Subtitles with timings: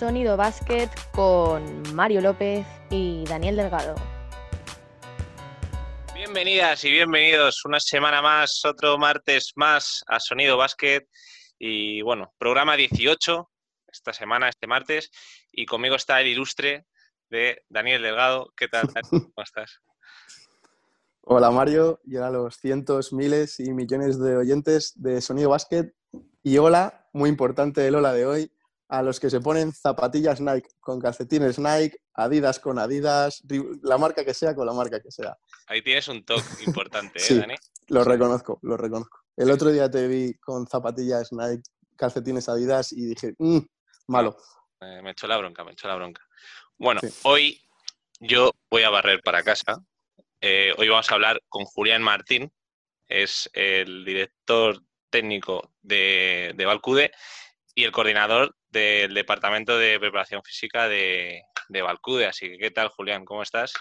[0.00, 3.94] Sonido Basket con Mario López y Daniel Delgado.
[6.14, 11.06] Bienvenidas y bienvenidos una semana más, otro martes más a Sonido Basket
[11.58, 13.50] y bueno, programa 18
[13.92, 15.10] esta semana, este martes,
[15.52, 16.86] y conmigo está el ilustre
[17.28, 18.54] de Daniel Delgado.
[18.56, 18.88] ¿Qué tal?
[19.10, 19.82] ¿Cómo estás?
[21.20, 25.92] Hola Mario, y a los cientos, miles y millones de oyentes de Sonido Basket.
[26.42, 28.50] Y hola, muy importante el hola de hoy,
[28.90, 33.40] a los que se ponen zapatillas Nike con calcetines Nike, Adidas con Adidas,
[33.82, 35.38] la marca que sea con la marca que sea.
[35.68, 37.54] Ahí tienes un toque importante, ¿eh, Dani?
[37.86, 39.20] Lo reconozco, lo reconozco.
[39.36, 41.62] El otro día te vi con zapatillas Nike,
[41.96, 43.60] calcetines Adidas y dije, mmm,
[44.08, 44.36] malo.
[44.80, 46.26] me echó la bronca, me echó la bronca.
[46.76, 47.62] Bueno, hoy
[48.18, 49.78] yo voy a barrer para casa.
[50.40, 52.52] Eh, hoy vamos a hablar con Julián Martín,
[53.06, 57.12] es el director técnico de, de Valcude
[57.74, 62.26] y el coordinador del Departamento de Preparación Física de, de Valcude.
[62.26, 63.24] Así que, ¿qué tal, Julián?
[63.24, 63.72] ¿Cómo estás?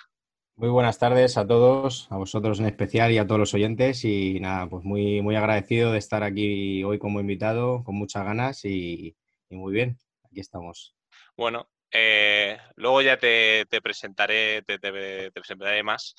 [0.60, 4.04] Muy buenas tardes a todos, a vosotros en especial y a todos los oyentes.
[4.04, 8.66] Y nada, pues muy, muy agradecido de estar aquí hoy como invitado, con muchas ganas
[8.66, 9.16] y,
[9.50, 10.96] muy bien, aquí estamos.
[11.38, 16.14] Bueno, eh, luego ya te, presentaré, te, presentaré más.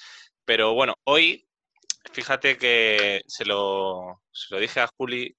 [0.47, 1.47] Pero bueno, hoy,
[2.11, 5.37] fíjate que se lo, se lo dije a Juli,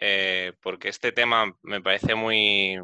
[0.00, 2.78] eh, porque este tema me parece muy,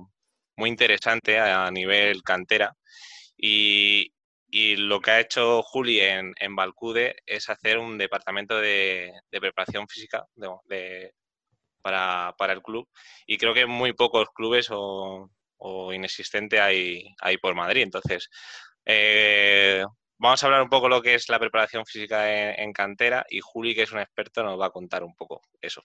[0.56, 2.76] muy interesante a nivel cantera.
[3.36, 4.10] Y,
[4.76, 10.24] lo que ha hecho Juli en, en Valcude es hacer un departamento de, preparación física
[11.82, 12.88] para, el club.
[13.26, 17.82] Y creo que muy pocos clubes o, o inexistente hay, hay, por Madrid.
[17.82, 18.28] Entonces,
[18.84, 19.84] eh,
[20.18, 23.74] vamos a hablar un poco lo que es la preparación física en, cantera y Juli,
[23.74, 25.82] que es un experto, nos va a contar un poco eso.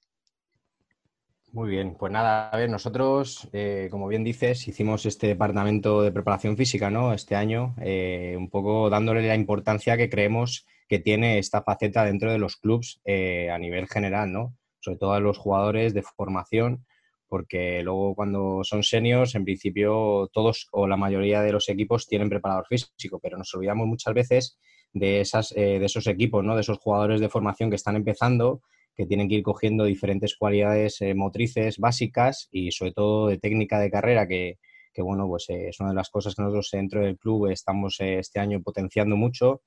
[1.52, 6.12] Muy bien, pues nada, a ver, nosotros, eh, como bien dices, hicimos este departamento de
[6.12, 7.12] preparación física, ¿no?
[7.12, 12.32] Este año, eh, un poco dándole la importancia que creemos que tiene esta faceta dentro
[12.32, 14.56] de los clubs eh, a nivel general, ¿no?
[14.80, 16.86] Sobre todo a los jugadores de formación,
[17.28, 22.30] porque luego cuando son seniors, en principio todos o la mayoría de los equipos tienen
[22.30, 24.60] preparador físico, pero nos olvidamos muchas veces
[24.94, 26.54] de, esas, de esos equipos, ¿no?
[26.54, 28.62] De esos jugadores de formación que están empezando
[29.00, 33.80] que tienen que ir cogiendo diferentes cualidades eh, motrices básicas y sobre todo de técnica
[33.80, 34.58] de carrera, que,
[34.98, 38.20] bueno, pues eh, es una de las cosas que nosotros dentro del club estamos eh,
[38.20, 39.62] este año potenciando mucho.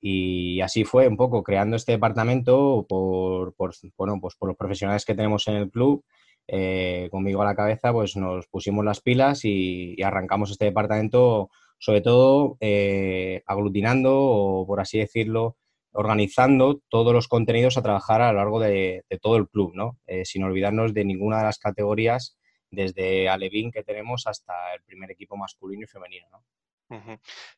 [0.00, 3.56] Y así fue un poco creando este departamento por,
[3.96, 6.04] bueno, pues por los profesionales que tenemos en el club.
[7.10, 12.58] conmigo a la cabeza, pues nos pusimos las pilas y, arrancamos este departamento, sobre todo
[13.44, 15.56] aglutinando o, por así decirlo,
[15.92, 19.98] organizando todos los contenidos a trabajar a lo largo de, todo el club, ¿no?
[20.06, 22.38] Eh, sin olvidarnos de ninguna de las categorías,
[22.70, 26.28] desde Alevín que tenemos hasta el primer equipo masculino y femenino.
[26.30, 26.44] ¿no?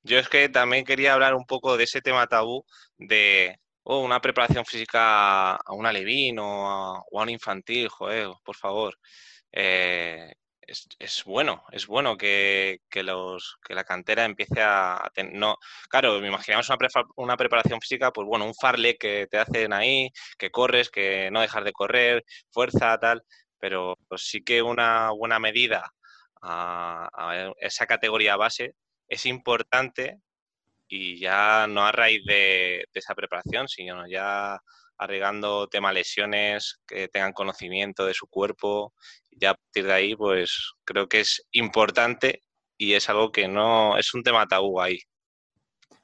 [0.02, 2.64] Yo es que también quería hablar un poco de ese tema tabú
[2.98, 8.98] de oh, una preparación física a un Alevín o a, un infantil, joder, por favor.
[9.52, 10.32] Eh,
[10.98, 15.34] es, bueno, es bueno que, los, que la cantera empiece a, tener...
[15.34, 15.56] No,
[15.88, 16.78] claro, me imaginamos una,
[17.16, 21.40] una preparación física, pues bueno, un farle que te hacen ahí, que corres, que no
[21.40, 23.22] dejas de correr, fuerza, tal,
[23.58, 25.92] pero sí que una buena medida
[26.42, 28.74] a, esa categoría base
[29.08, 30.18] es importante
[30.88, 34.58] y ya no a raíz de, de esa preparación, sino ya
[35.00, 38.92] arreglando tema lesiones, que tengan conocimiento de su cuerpo.
[39.30, 42.42] Ya a partir de ahí, pues creo que es importante
[42.76, 44.98] y es algo que no es un tema tabú ahí.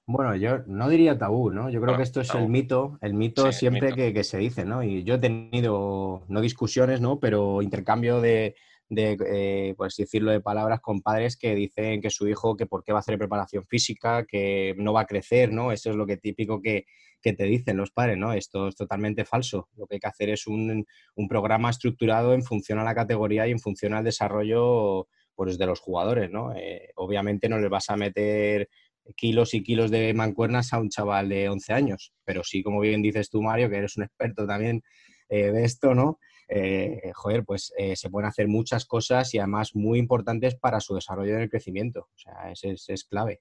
[0.06, 1.68] Bueno, yo no diría tabú, ¿no?
[1.68, 4.82] Yo creo que esto es el mito, el mito siempre Que, se dice, ¿no?
[4.82, 7.18] Y yo he tenido, no discusiones, ¿no?
[7.18, 8.54] Pero intercambio de,
[8.88, 12.84] de eh, pues decirlo, de palabras con padres que dicen que su hijo, que por
[12.84, 15.72] qué va a hacer preparación física, que no va a crecer, ¿no?
[15.72, 16.86] Eso es lo que típico que,
[17.21, 18.32] que te dicen los padres, ¿no?
[18.32, 19.69] Esto es totalmente falso.
[19.77, 23.47] Lo que hay que hacer es un, un programa estructurado en función a la categoría
[23.47, 26.54] y en función al desarrollo pues, de los jugadores, ¿no?
[26.57, 28.68] Eh, obviamente no les vas a meter
[29.15, 33.03] kilos y kilos de mancuernas a un chaval de 11 años, pero sí, como bien
[33.03, 34.83] dices tú, Mario, que eres un experto también
[35.28, 36.19] eh, de esto, ¿no?
[36.48, 41.34] Eh, joder, pues se pueden hacer muchas cosas y además muy importantes para su desarrollo
[41.34, 42.09] en el crecimiento.
[42.15, 43.41] O sea, ese es, es clave.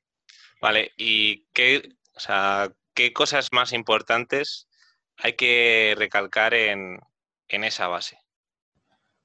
[0.59, 4.67] Vale, ¿y qué, o sea, ¿qué cosas más importantes
[5.17, 6.99] hay que recalcar en,
[7.47, 8.17] esa base?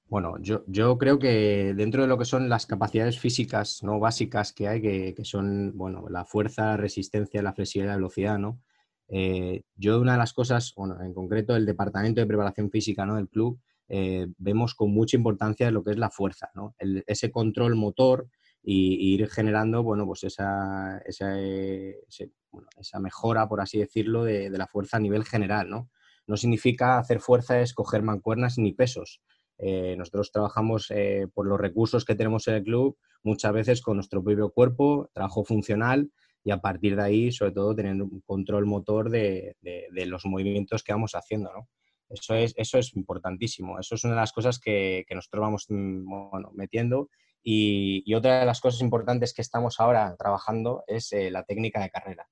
[0.05, 4.53] Bueno, yo, yo, creo que dentro de lo que son las capacidades físicas no básicas
[4.53, 8.61] que hay, que, son bueno, la fuerza, la resistencia, la flexibilidad, la velocidad, ¿no?
[9.09, 13.17] Eh, yo una de las cosas, bueno, en concreto el departamento de preparación física ¿no?
[13.17, 16.77] del club, eh, vemos con mucha importancia lo que es la fuerza, ¿no?
[16.79, 18.29] ese control motor
[18.63, 21.35] y, ir generando, bueno, pues esa, esa,
[22.79, 25.91] esa mejora, por así decirlo, de, de, la fuerza a nivel general, ¿no?
[26.27, 29.21] No significa hacer fuerza es coger mancuernas ni pesos.
[29.63, 33.97] Eh, nosotros trabajamos eh, por los recursos que tenemos en el club, muchas veces con
[33.97, 36.11] nuestro propio cuerpo, trabajo funcional
[36.43, 40.83] y a partir de ahí, sobre todo, tener un control motor de, de, los movimientos
[40.83, 41.69] que vamos haciendo, ¿no?
[42.09, 43.79] Eso es, eso es importantísimo.
[43.79, 47.11] Eso es una de las cosas que, que nosotros vamos mm, bueno, metiendo.
[47.43, 51.81] Y, y, otra de las cosas importantes que estamos ahora trabajando es eh, la técnica
[51.83, 52.27] de carrera.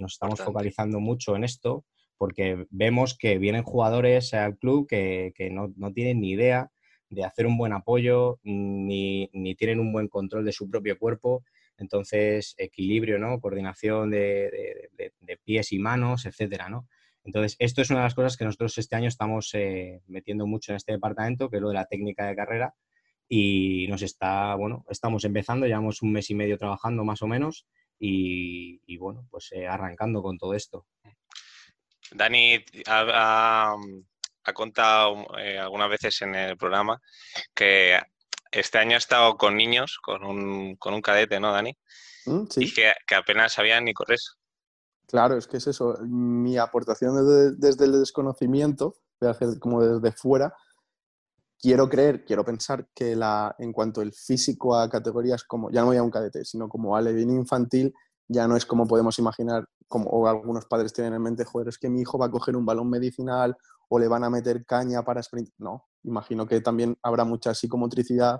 [0.00, 1.84] Nos estamos focalizando mucho en esto
[2.18, 6.70] porque vemos que vienen jugadores al club que, no, tienen ni idea
[7.08, 11.44] de hacer un buen apoyo, ni, tienen un buen control de su propio cuerpo.
[11.78, 13.40] Entonces, equilibrio, ¿no?
[13.40, 14.90] Coordinación de,
[15.44, 16.88] pies y manos, etcétera, ¿no?
[17.24, 20.72] Entonces, esto es una de las cosas que nosotros este año estamos eh, metiendo mucho
[20.72, 22.74] en este departamento, que es lo de la técnica de carrera.
[23.28, 27.66] Y nos está, bueno, estamos empezando, llevamos un mes y medio trabajando más o menos
[27.98, 30.86] y, bueno, pues eh, arrancando con todo esto.
[32.12, 33.76] Dani ha,
[34.54, 37.00] contado eh, algunas veces en el programa
[37.54, 37.98] que
[38.50, 41.76] este año ha estado con niños, con un, con un cadete, ¿no, Dani?
[42.24, 42.64] Mm, sí.
[42.64, 44.18] Y que, apenas sabían ni correr.
[45.06, 45.98] Claro, es que es eso.
[46.02, 50.54] Mi aportación desde, desde el desconocimiento, voy a hacer como desde fuera,
[51.58, 55.88] quiero creer, quiero pensar que la, en cuanto el físico a categorías como, ya no
[55.88, 57.92] voy a un cadete, sino como alevín infantil,
[58.28, 61.78] ya no es como podemos imaginar, como o algunos padres tienen en mente, joder, es
[61.78, 63.56] que mi hijo va a coger un balón medicinal
[63.88, 65.50] o le van a meter caña para sprint.
[65.58, 68.38] No, imagino que también habrá mucha psicomotricidad,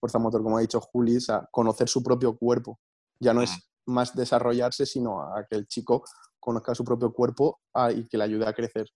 [0.00, 2.80] fuerza motor, como ha dicho Juli, a conocer su propio cuerpo.
[3.20, 6.02] Ya no es más desarrollarse, sino a que el chico
[6.40, 7.60] conozca su propio cuerpo
[7.94, 8.86] y que le ayude a crecer.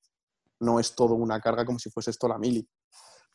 [0.60, 2.66] No es todo una carga como si fuese esto la mili.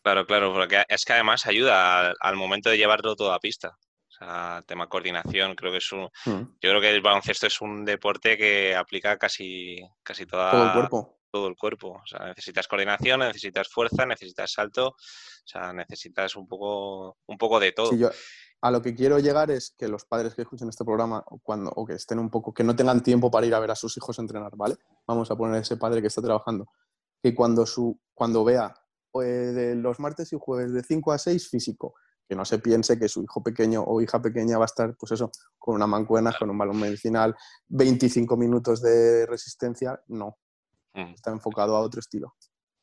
[0.01, 3.77] Claro, claro, porque es que además ayuda al momento de llevarlo todo a pista
[4.65, 6.09] tema coordinación, creo que es un...
[6.25, 6.57] Hmm.
[6.61, 10.73] Yo creo que el baloncesto es un deporte que aplica casi, casi toda, todo el
[10.73, 11.19] cuerpo.
[11.31, 12.01] Todo el cuerpo.
[12.03, 14.95] O sea, necesitas coordinación, necesitas fuerza, necesitas salto, o
[15.45, 17.95] sea, necesitas un poco, un poco de todo.
[17.95, 18.09] yo,
[18.61, 21.71] a lo que quiero llegar es que los padres que escuchen este programa o, cuando,
[21.71, 23.95] o que estén un poco, que no tengan tiempo para ir a ver a sus
[23.95, 24.75] hijos entrenar, ¿vale?
[25.07, 26.65] Vamos a poner ese padre que está trabajando,
[27.23, 28.73] que cuando, su, cuando vea
[29.11, 31.95] pues, de los martes y jueves de 5 a 6 físico,
[32.27, 35.11] que no se piense que su hijo pequeño o hija pequeña va a estar, pues
[35.13, 37.35] eso, con una mancuerna, con un balón medicinal,
[37.67, 40.37] 25 minutos de resistencia, no.
[40.93, 41.13] Mm.
[41.13, 42.35] Está enfocado a otro estilo.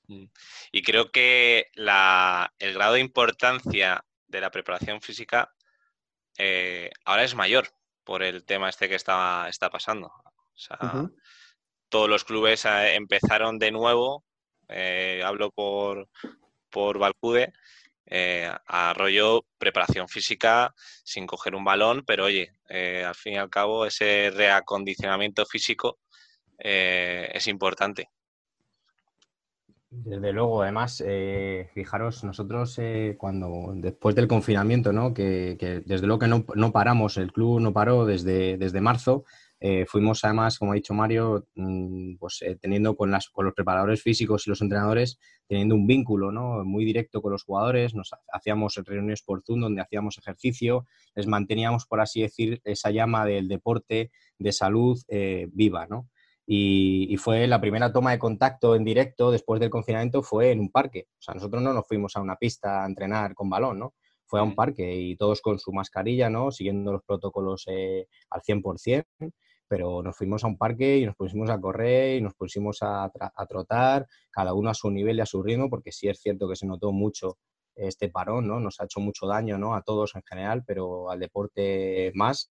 [0.08, 0.24] Mm.
[0.72, 5.52] Y creo que el grado de importancia de la preparación física
[6.38, 7.68] eh, ahora es mayor
[8.04, 10.08] por el tema este que está, está pasando.
[10.08, 11.08] O sea,
[11.88, 14.24] todos los clubes eh, empezaron de nuevo,
[14.68, 16.08] eh, hablo por,
[16.70, 17.52] por Valcude,
[18.08, 18.50] eh,
[19.58, 20.72] preparación física
[21.02, 25.98] sin coger un balón, pero oye, eh, al fin y al cabo ese reacondicionamiento físico
[26.58, 28.08] eh, es importante.
[29.88, 31.02] Desde luego, además,
[31.72, 32.78] fijaros, nosotros
[33.16, 35.14] cuando después del confinamiento, ¿no?
[35.14, 39.24] que, desde luego que no, no, paramos, el club no paró desde, desde marzo,
[39.58, 43.54] eh, fuimos además, como ha dicho Mario, mm, pues eh, teniendo con, las, con los
[43.54, 46.62] preparadores físicos y los entrenadores, teniendo un vínculo ¿no?
[46.64, 51.86] muy directo con los jugadores, nos hacíamos reuniones por Zoom donde hacíamos ejercicio, les manteníamos,
[51.86, 56.08] por así decir, esa llama del deporte, de salud eh, viva, ¿no?
[56.48, 60.70] Y, fue la primera toma de contacto en directo después del confinamiento fue en un
[60.70, 61.08] parque.
[61.18, 63.94] O sea, nosotros no nos fuimos a una pista a entrenar con balón, ¿no?
[64.26, 66.52] Fue a un parque y todos con su mascarilla, ¿no?
[66.52, 69.04] Siguiendo los protocolos al 100%
[69.68, 73.10] pero nos fuimos a un parque y nos pusimos a correr y nos pusimos a,
[73.48, 76.56] trotar, cada uno a su nivel y a su ritmo, porque sí es cierto que
[76.56, 77.38] se notó mucho
[77.74, 78.60] este parón, ¿no?
[78.60, 79.74] Nos ha hecho mucho daño, ¿no?
[79.74, 82.50] A todos en general, pero al deporte más.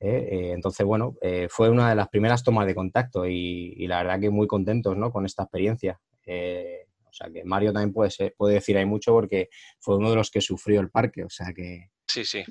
[0.00, 0.28] ¿eh?
[0.30, 4.20] Eh, entonces, bueno, eh, fue una de las primeras tomas de contacto y, la verdad
[4.20, 5.10] que muy contentos, ¿no?
[5.10, 6.00] Con esta experiencia.
[6.26, 8.10] o sea, que Mario también puede,
[8.52, 9.48] decir ahí mucho porque
[9.80, 11.90] fue uno de los que sufrió el parque, o sea que...
[12.06, 12.44] Sí, sí,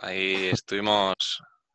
[0.00, 1.14] ahí estuvimos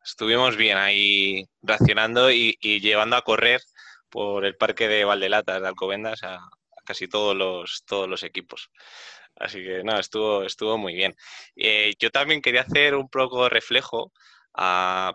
[0.04, 3.60] estuvimos bien ahí racionando y, llevando a correr
[4.08, 6.40] por el parque de Valdelatas de Alcobendas a,
[6.84, 8.70] casi todos los, todos los equipos.
[9.36, 11.14] Así que no, estuvo, estuvo muy bien.
[11.56, 14.12] Eh, yo también quería hacer un poco reflejo,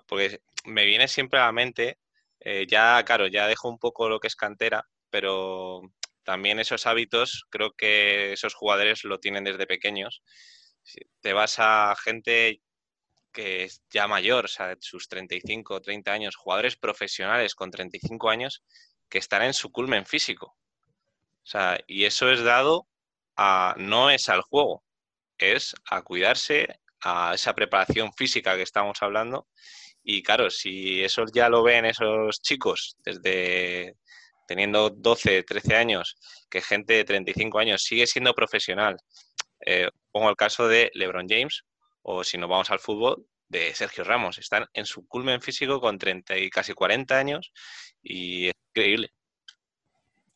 [0.07, 1.99] porque me viene siempre a la mente,
[2.39, 5.81] eh, ya, claro, ya dejo un poco lo que es cantera, pero
[6.23, 10.21] también esos hábitos, creo que esos jugadores lo tienen desde pequeños.
[11.21, 12.61] te vas a gente
[13.35, 18.29] que es ya mayor, o sea, sus 35 o 30 años, jugadores profesionales con 35
[18.29, 18.63] años
[19.09, 20.57] que están en su culmen físico.
[21.43, 22.87] O sea, y eso es dado
[23.35, 24.83] a, no es al juego,
[25.37, 29.47] es a cuidarse, a esa preparación física que estamos hablando.
[30.01, 33.95] Y claro, si eso ya lo ven esos chicos desde
[34.47, 36.17] teniendo 12, 13 años,
[36.49, 38.97] que gente de 35 años sigue siendo profesional.
[39.65, 41.63] Eh, pongo el caso de LeBron James,
[42.07, 44.37] o si nos vamos al fútbol, de Sergio Ramos.
[44.37, 47.51] Están en su culmen físico con 30 y casi 40 años
[48.01, 49.09] y es increíble.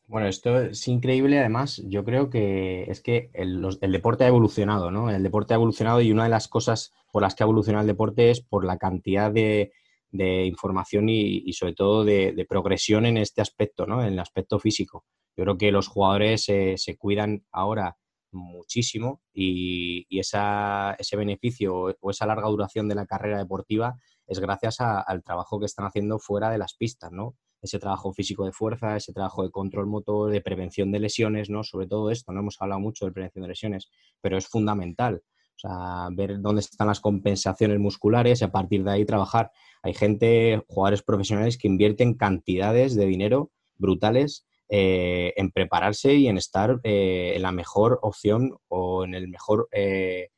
[0.06, 1.38] Bueno, esto es increíble.
[1.38, 5.10] Además, yo creo que es que el, deporte ha evolucionado, ¿no?
[5.10, 7.88] El deporte ha evolucionado y una de las cosas por las que ha evolucionado el
[7.88, 9.72] deporte es por la cantidad de,
[10.12, 14.02] información y, sobre todo de, progresión en este aspecto, ¿no?
[14.02, 15.04] En el aspecto físico.
[15.36, 17.96] Yo creo que los jugadores se cuidan ahora
[18.32, 23.96] muchísimo y, ese beneficio o esa larga duración de la carrera deportiva
[24.26, 27.36] es gracias al trabajo que están haciendo fuera de las pistas, ¿no?
[27.60, 31.64] Ese trabajo físico de fuerza, ese trabajo de control motor, de prevención de lesiones, ¿no?
[31.64, 35.22] Sobre todo esto, no hemos hablado mucho de prevención de lesiones, pero es fundamental.
[35.56, 39.50] O sea, ver dónde están las compensaciones musculares y a partir de ahí trabajar.
[39.82, 46.38] Hay gente, jugadores profesionales que invierten cantidades de dinero brutales eh, en prepararse y en
[46.38, 50.30] estar eh, en la mejor opción o en el mejor eh,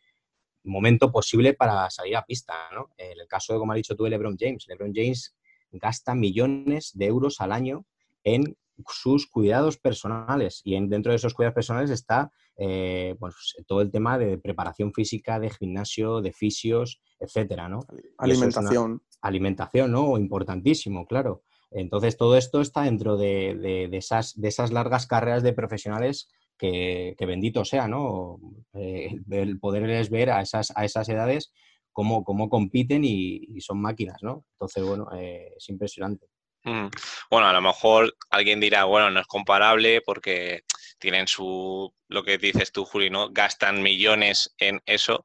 [0.65, 2.55] momento posible para salir a pista.
[2.97, 5.37] En el caso de, como ha dicho tú, de LeBron James, LeBron James
[5.73, 7.85] gasta millones de euros al año
[8.25, 8.57] en
[8.89, 13.35] sus cuidados personales y en, dentro de esos cuidados personales está pues,
[13.67, 17.81] todo el tema de preparación física, de gimnasio, de fisios, etcétera, ¿no?
[18.17, 19.03] Alimentación.
[19.21, 20.17] alimentación, ¿no?
[20.17, 21.43] Importantísimo, claro.
[21.75, 27.64] Entonces, todo esto está dentro de, esas, de esas largas carreras de profesionales que, bendito
[27.64, 28.38] sea, ¿no?
[28.75, 31.52] Eh, el poderles ver a esas, a esas edades
[31.93, 34.45] cómo, cómo compiten y, son máquinas, ¿no?
[34.52, 36.26] Entonces, bueno, eh, es impresionante.
[36.64, 36.87] Mm.
[37.31, 40.62] Bueno, a lo mejor alguien dirá, bueno, no es comparable porque
[40.99, 43.31] tienen su, lo que dices tú, Juli, ¿no?
[43.31, 45.25] Gastan millones en eso,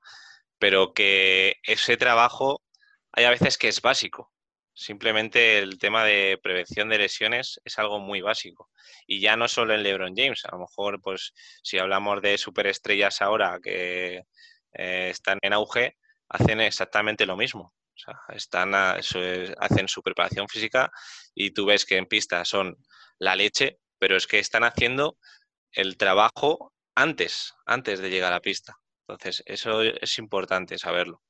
[0.58, 2.63] pero que ese trabajo
[3.12, 4.32] hay a veces que es básico.
[4.79, 8.69] Simplemente el tema de prevención de lesiones es algo muy básico.
[9.07, 13.24] Y ya no solo en LeBron James, a lo mejor, pues, si hablamos de superestrellas
[13.24, 14.22] ahora que
[14.74, 15.98] eh, están en auge,
[16.29, 17.74] hacen exactamente lo mismo.
[17.96, 20.91] O sea, están hacen su preparación física
[21.34, 22.77] y tú ves que en pista son
[23.17, 25.17] la leche, pero es que están haciendo
[25.72, 28.77] el trabajo antes, antes de llegar a la pista.
[29.07, 31.24] Entonces, eso es importante saberlo.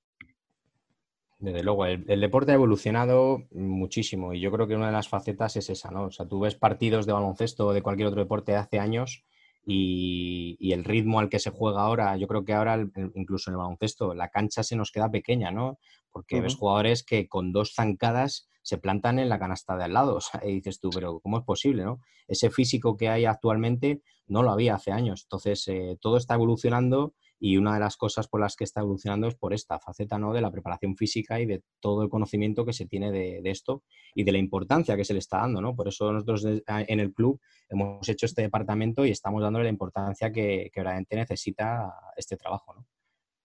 [1.40, 5.56] Desde luego, el, deporte ha evolucionado muchísimo y yo creo que una de las facetas
[5.56, 6.06] es esa, ¿no?
[6.06, 9.24] O sea, tú ves partidos de baloncesto o de cualquier otro deporte de hace años
[9.64, 12.80] y, el ritmo al que se juega ahora, yo creo que ahora
[13.14, 15.78] incluso en el baloncesto la cancha se nos queda pequeña, ¿no?
[16.12, 20.16] Porque ves jugadores que con dos zancadas se plantan en la canasta de al lado,
[20.18, 22.00] o sea, y dices tú, pero ¿cómo es posible, no?
[22.28, 27.14] Ese físico que hay actualmente no lo había hace años, entonces eh, todo está evolucionando
[27.40, 30.34] y una de las cosas por las que está evolucionando es por esta faceta ¿no?
[30.34, 33.84] de la preparación física y de todo el conocimiento que se tiene de, esto
[34.16, 35.62] y de la importancia que se le está dando.
[35.62, 35.76] ¿no?
[35.76, 37.40] Por eso nosotros en el club
[37.70, 42.74] hemos hecho este departamento y estamos dándole la importancia que, que realmente necesita este trabajo.
[42.74, 42.88] ¿no?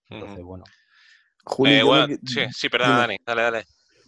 [0.08, 0.64] Entonces, bueno.
[1.66, 3.64] Eh, sí, sí, perdón, Dani, dale, dale.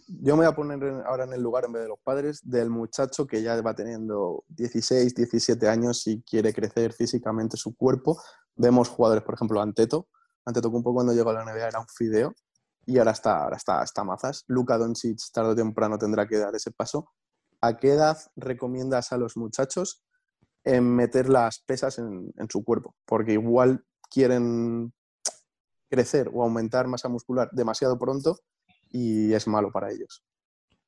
[0.07, 2.69] Yo me voy a poner ahora en el lugar, en vez de los padres, del
[2.69, 8.21] muchacho que ya va teniendo 16, 17 años y quiere crecer físicamente su cuerpo,
[8.55, 10.07] Vemos jugadores, por ejemplo, Anteto.
[10.45, 12.33] Anteto poco cuando llegó a la NBA era un fideo
[12.85, 14.43] y ahora está, ahora está, está mazas.
[14.47, 17.11] Luka Doncic tarde o temprano tendrá que dar ese paso.
[17.61, 20.03] ¿A qué edad recomiendas a los muchachos
[20.63, 22.95] meter las pesas en, en su cuerpo?
[23.05, 24.93] Porque igual quieren
[25.89, 28.39] crecer o aumentar masa muscular demasiado pronto
[28.91, 30.23] y es malo para ellos.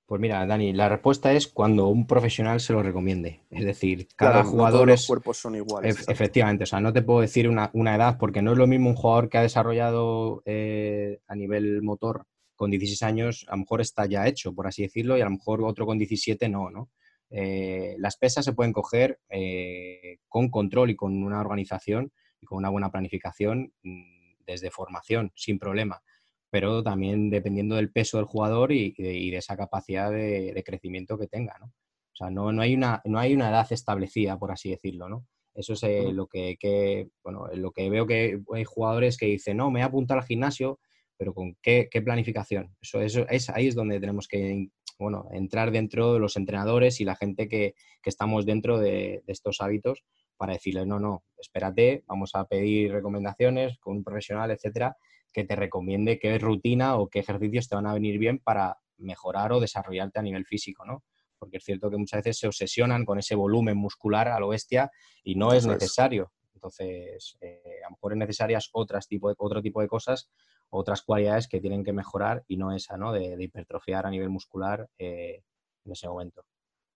[0.07, 3.41] Pues mira, Dani, la respuesta es cuando un profesional se lo recomiende.
[3.49, 5.01] Es decir, cada jugador es.
[5.01, 6.07] Los cuerpos son iguales.
[6.07, 8.95] efectivamente, o sea, no te puedo decir una, edad porque no es lo mismo un
[8.95, 14.05] jugador que ha desarrollado eh, a nivel motor con 16 años, a lo mejor está
[14.05, 16.89] ya hecho, por así decirlo, y a lo mejor otro con 17 no, ¿no?
[17.29, 22.59] Eh, las pesas se pueden coger eh, con control y con una organización y con
[22.59, 26.01] una buena planificación mm, desde formación, sin problema
[26.49, 31.57] pero también dependiendo del peso del jugador y, de, esa capacidad de, crecimiento que tenga,
[31.59, 31.67] ¿no?
[31.67, 35.27] O sea, no, no, hay una, no hay una edad establecida, por así decirlo, ¿no?
[35.53, 39.71] Eso es eh, lo que, bueno, lo que veo que hay jugadores que dicen, no,
[39.71, 40.79] me he apuntado al gimnasio,
[41.17, 42.75] pero ¿con qué, planificación?
[42.79, 47.05] Eso, eso es, ahí es donde tenemos que bueno, entrar dentro de los entrenadores y
[47.05, 50.05] la gente que, estamos dentro de, de, estos hábitos
[50.37, 54.95] para decirles, no, no, espérate, vamos a pedir recomendaciones con un profesional, etcétera,
[55.31, 59.53] que te recomiende qué rutina o qué ejercicios te van a venir bien para mejorar
[59.53, 61.03] o desarrollarte a nivel físico, ¿no?
[61.37, 64.91] Porque es cierto que muchas veces se obsesionan con ese volumen muscular a lo bestia
[65.23, 66.31] y no es necesario.
[66.53, 70.29] Entonces, eh, a lo mejor es necesarias otras tipo de, otro tipo de cosas
[70.69, 73.13] otras cualidades que tienen que mejorar y no esa, ¿no?
[73.13, 75.43] De, hipertrofiar a nivel muscular eh,
[75.85, 76.45] en ese momento.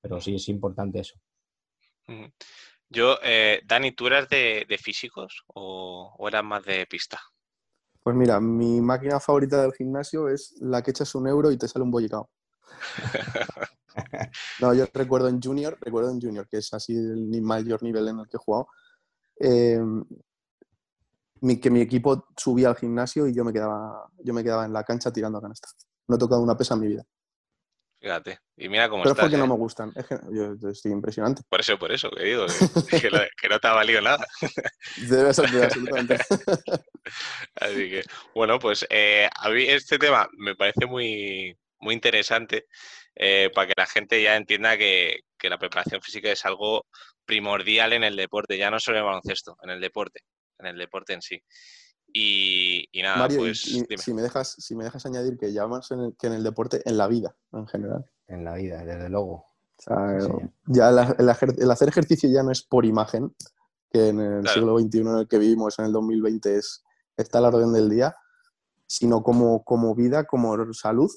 [0.02, 1.20] Pero sí es importante eso.
[2.90, 7.22] Yo, eh, Dani, ¿tú eras de, físicos o, eras más de pista?
[8.03, 11.67] Pues mira, mi máquina favorita del gimnasio es la que echas un euro y te
[11.67, 12.29] sale un bollicao.
[14.62, 18.20] no, yo recuerdo en Junior, recuerdo en Junior, que es así el mayor nivel en
[18.20, 18.67] el que he jugado,
[19.38, 20.03] em,
[21.62, 24.84] que mi equipo subía al gimnasio y yo me quedaba, yo me quedaba en la
[24.84, 25.70] cancha tirando a canasta.
[26.08, 27.03] No he tocado una pesa en mi vida.
[28.01, 28.39] Fíjate.
[28.58, 29.25] Y mira cómo Pero estás.
[29.25, 29.55] es porque no ¿eh?
[29.55, 29.93] me gustan.
[29.96, 31.43] Es que yo estoy impresionante.
[31.48, 32.48] Por eso, por eso, que digo,
[32.89, 33.10] que,
[33.50, 34.25] no te ha valido nada.
[34.98, 36.17] Debe ser, absolutamente.
[37.55, 38.03] Así que,
[38.34, 42.65] bueno, pues eh, a mí este tema me parece muy, muy interesante
[43.15, 46.86] eh, para que la gente ya entienda que, la preparación física es algo
[47.25, 50.22] primordial en el deporte, ya no solo en el baloncesto, en el deporte,
[50.60, 51.41] en el deporte en sí.
[52.13, 53.62] Y, nada, pues.
[53.62, 56.44] si, me dejas, si me dejas añadir que ya más en el, que en el
[56.44, 58.06] deporte, en la vida en general.
[58.27, 59.46] En la vida, desde luego.
[60.68, 61.30] ya el,
[61.70, 63.34] hacer ejercicio ya no es por imagen,
[63.89, 66.84] que en el siglo XXI en el que vivimos, en el 2020, es,
[67.18, 68.15] está a la orden del día,
[68.88, 71.10] sino como, como vida, como salud,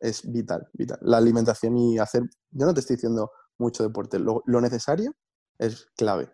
[0.00, 0.98] es vital, vital.
[1.00, 5.14] La alimentación y hacer, yo no te estoy diciendo mucho deporte, lo, necesario
[5.58, 6.30] es clave.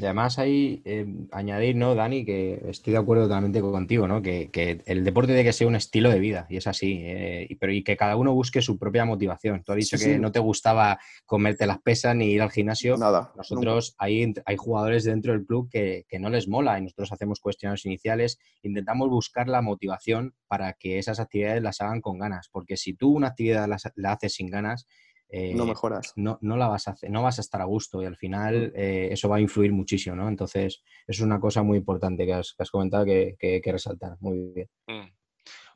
[0.00, 2.24] Y además ahí eh, añadir, ¿no, Dani?
[2.24, 4.22] Que estoy de acuerdo totalmente contigo, ¿no?
[4.22, 4.48] Que,
[4.86, 7.02] el deporte tiene que ser un estilo de vida, y es así.
[7.02, 9.62] Eh, y, pero y que cada uno busque su propia motivación.
[9.62, 12.96] Tú has dicho que no te gustaba comerte las pesas ni ir al gimnasio.
[12.96, 13.32] Nada.
[13.36, 17.38] Nosotros, hay, hay jugadores dentro del club que, que, no les mola y nosotros hacemos
[17.38, 18.38] cuestiones iniciales.
[18.62, 22.48] Intentamos buscar la motivación para que esas actividades las hagan con ganas.
[22.50, 24.86] Porque si tú una actividad la haces sin ganas,
[25.32, 26.12] no eh, mejoras.
[26.16, 28.72] No, no, la vas a hacer, no vas a estar a gusto y al final
[28.74, 30.28] eh, eso va a influir muchísimo, ¿no?
[30.28, 34.16] Entonces, es una cosa muy importante que has, comentado que, que, que, resaltar.
[34.20, 34.68] Muy bien.
[34.86, 35.12] Mm.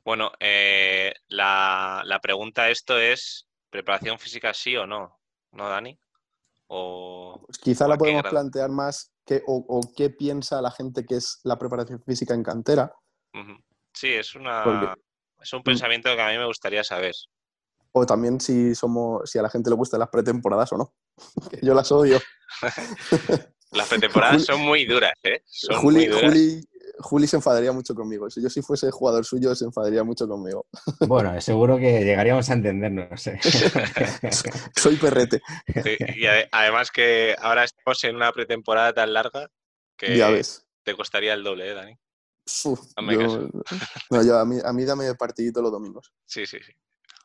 [0.05, 5.19] Bueno, eh, la, la, pregunta esto es, ¿preparación física sí o no?
[5.53, 5.99] ¿No, Dani?
[6.67, 11.41] O, pues quizá la podemos plantear más que, o, qué piensa la gente que es
[11.45, 12.93] la preparación física en cantera.
[13.93, 14.95] Sí, es, una,
[15.41, 15.65] es un mm.
[15.65, 17.15] pensamiento que a mí me gustaría saber.
[17.97, 20.95] O también si somos, si a la gente le gustan las pretemporadas o no.
[21.51, 22.21] que yo las odio.
[23.71, 25.43] las pretemporadas son muy duras, ¿eh?
[25.47, 26.61] Son Juli, Juli,
[26.99, 28.29] Juli, se enfadaría mucho conmigo.
[28.31, 30.67] Si yo si fuese jugador suyo, se enfadaría mucho conmigo.
[31.07, 33.39] bueno, seguro que llegaríamos a entendernos, no sé.
[34.77, 35.41] Soy perrete.
[36.17, 39.49] y además que ahora estamos en una pretemporada tan larga
[39.97, 40.43] que
[40.83, 41.99] te costaría el doble, ¿eh, Dani?
[44.11, 46.13] no, yo, a, mí, a mí dame partidito los domingos.
[46.27, 46.73] Sí, sí, sí.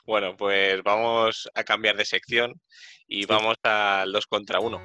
[0.10, 2.60] Bueno, pues vamos a cambiar de sección
[3.08, 4.82] y vamos al 2 contra 1.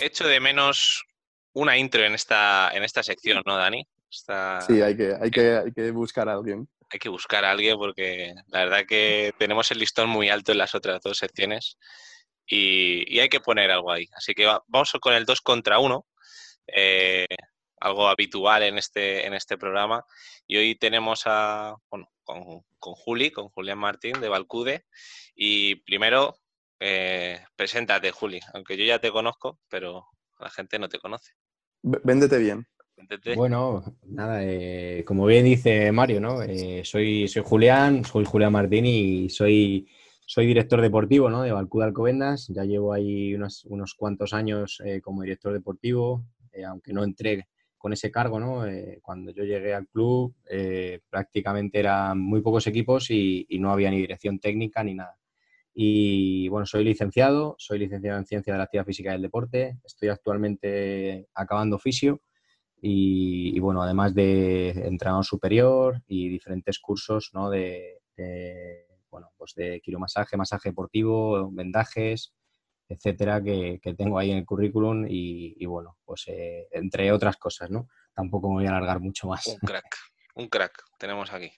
[0.00, 1.04] Echo de menos
[1.52, 3.86] una intro en esta, en esta sección, ¿no, Dani?
[4.08, 6.66] Sí, hay que, hay, que, hay que buscar a alguien.
[6.90, 10.58] Hay que buscar a alguien porque la verdad que tenemos el listón muy alto en
[10.58, 11.76] las otras dos secciones
[12.48, 14.06] y, hay que poner algo ahí.
[14.12, 16.06] Así que vamos con el 2 contra 1,
[16.68, 17.26] eh,
[17.80, 20.04] algo habitual en este, en este programa.
[20.46, 24.86] Y hoy tenemos a, bueno, con, con Juli, con Julián Martín de Balcude.
[25.34, 26.36] Y primero,
[26.80, 30.06] eh, preséntate, Juli, aunque yo ya te conozco, pero
[30.40, 31.32] la gente no te conoce.
[31.82, 32.66] Véndete bien.
[33.36, 36.40] Bueno, nada, eh, como bien dice Mario, ¿no?
[36.82, 39.88] soy, soy Julián, soy Julián Martín y soy
[40.30, 41.40] soy director deportivo ¿no?
[41.40, 46.66] de Balcuda Alcobendas, ya llevo ahí unos, unos cuantos años eh, como director deportivo, eh,
[46.66, 48.66] aunque no entré con ese cargo, ¿no?
[48.66, 50.34] Eh, cuando yo llegué al club
[51.08, 55.16] prácticamente eran muy pocos equipos y, no había ni dirección técnica ni nada.
[55.72, 60.10] Y bueno, soy licenciado, soy licenciado en Ciencia de la Actividad Física del Deporte, estoy
[60.10, 62.20] actualmente acabando oficio
[62.82, 67.48] y, y bueno, además de entrenador superior y diferentes cursos ¿no?
[67.48, 68.02] de
[69.10, 72.32] bueno, pues de quiromasaje, masaje deportivo, vendajes,
[72.88, 77.88] etcétera, que, tengo ahí en el currículum y, bueno, pues eh, entre otras cosas, ¿no?
[78.14, 79.46] Tampoco me voy a alargar mucho más.
[79.46, 79.96] Un crack,
[80.34, 81.52] un crack tenemos aquí.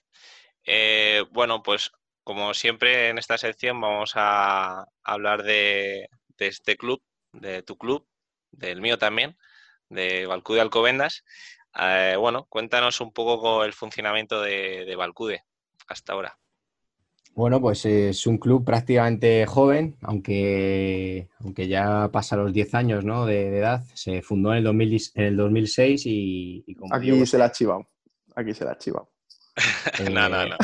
[0.65, 1.91] Eh, bueno, pues
[2.23, 8.07] como siempre en esta sección vamos a hablar de, este club, de tu club,
[8.51, 9.37] del mío también,
[9.89, 11.23] de Balcude Alcobendas.
[11.79, 15.45] Eh, bueno, cuéntanos un poco el funcionamiento de, de Balcude
[15.87, 16.37] hasta ahora.
[17.33, 23.25] Bueno, pues es un club prácticamente joven, aunque, aunque ya pasa los 10 años ¿no?
[23.25, 23.83] de, edad.
[23.93, 27.87] Se fundó en el, 2006 y, Aquí se la ha chivado.
[28.35, 29.09] Aquí se la ha chivado.
[30.11, 30.55] no, no, no.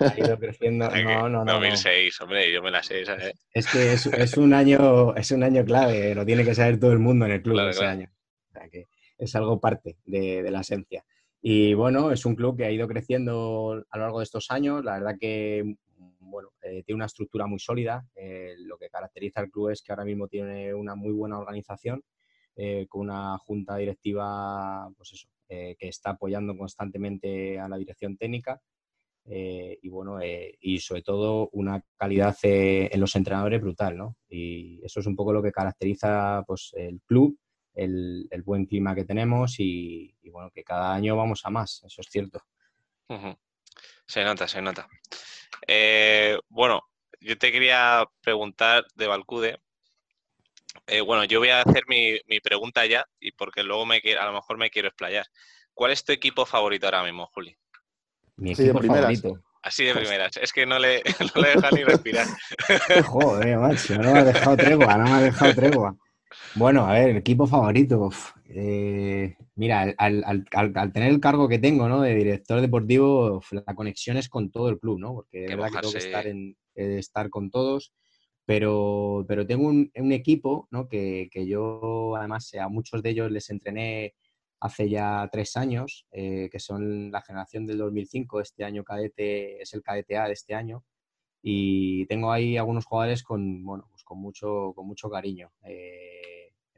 [0.00, 0.88] Ha ido creciendo.
[0.88, 1.52] No, no, no.
[1.54, 3.34] 2006, hombre, yo me la sé, ¿sabes?
[3.52, 6.92] Es que es, es, un año, es un año clave, lo tiene que saber todo
[6.92, 8.08] el mundo en el club ese año.
[8.50, 8.86] O sea que
[9.18, 11.04] es algo parte de, de, la esencia.
[11.40, 14.84] Y bueno, es un club que ha ido creciendo a lo largo de estos años.
[14.84, 15.76] La verdad que
[16.32, 18.04] bueno, eh, tiene una estructura muy sólida.
[18.16, 22.02] Eh, lo que caracteriza al club es que ahora mismo tiene una muy buena organización,
[22.56, 28.60] eh, con una junta directiva pues eso, que está apoyando constantemente a la dirección técnica.
[29.24, 34.16] y bueno, y sobre todo una calidad en los entrenadores brutal, ¿no?
[34.28, 37.38] Y eso es un poco lo que caracteriza pues, el club,
[37.74, 42.08] el, buen clima que tenemos y, bueno, que cada año vamos a más, eso es
[42.10, 42.40] cierto.
[44.06, 44.88] Se nota, se nota.
[45.66, 46.82] Eh, bueno,
[47.20, 49.58] yo te quería preguntar de Balcude.
[50.86, 54.32] Eh, bueno, yo voy a hacer mi, pregunta ya, y porque luego me a lo
[54.32, 55.26] mejor me quiero explayar.
[55.74, 57.56] ¿Cuál es tu equipo favorito ahora mismo, Juli?
[58.36, 59.38] Mi equipo favorito.
[59.62, 60.36] Así de primeras.
[60.38, 61.02] Es que no le,
[61.34, 62.26] no le deja ni respirar.
[63.06, 65.96] Joder, macho, no me ha dejado tregua, no me ha dejado tregua.
[66.54, 68.10] Bueno, a ver, el equipo favorito.
[68.48, 70.44] Eh, mira, al,
[70.92, 72.00] tener el cargo que tengo, ¿no?
[72.02, 75.14] De director deportivo, la conexión es con todo el club, ¿no?
[75.14, 77.92] Porque de verdad que tengo que estar, en, eh, estar con todos.
[78.44, 80.88] Pero, pero tengo un, equipo, ¿no?
[80.88, 84.14] Que, yo, además, a muchos de ellos les entrené
[84.60, 88.40] hace ya tres años, eh, que son la generación del 2005.
[88.40, 90.84] Este año cadete es el cadete A de este año.
[91.42, 95.50] Y tengo ahí algunos jugadores con, bueno, pues con, mucho, con mucho cariño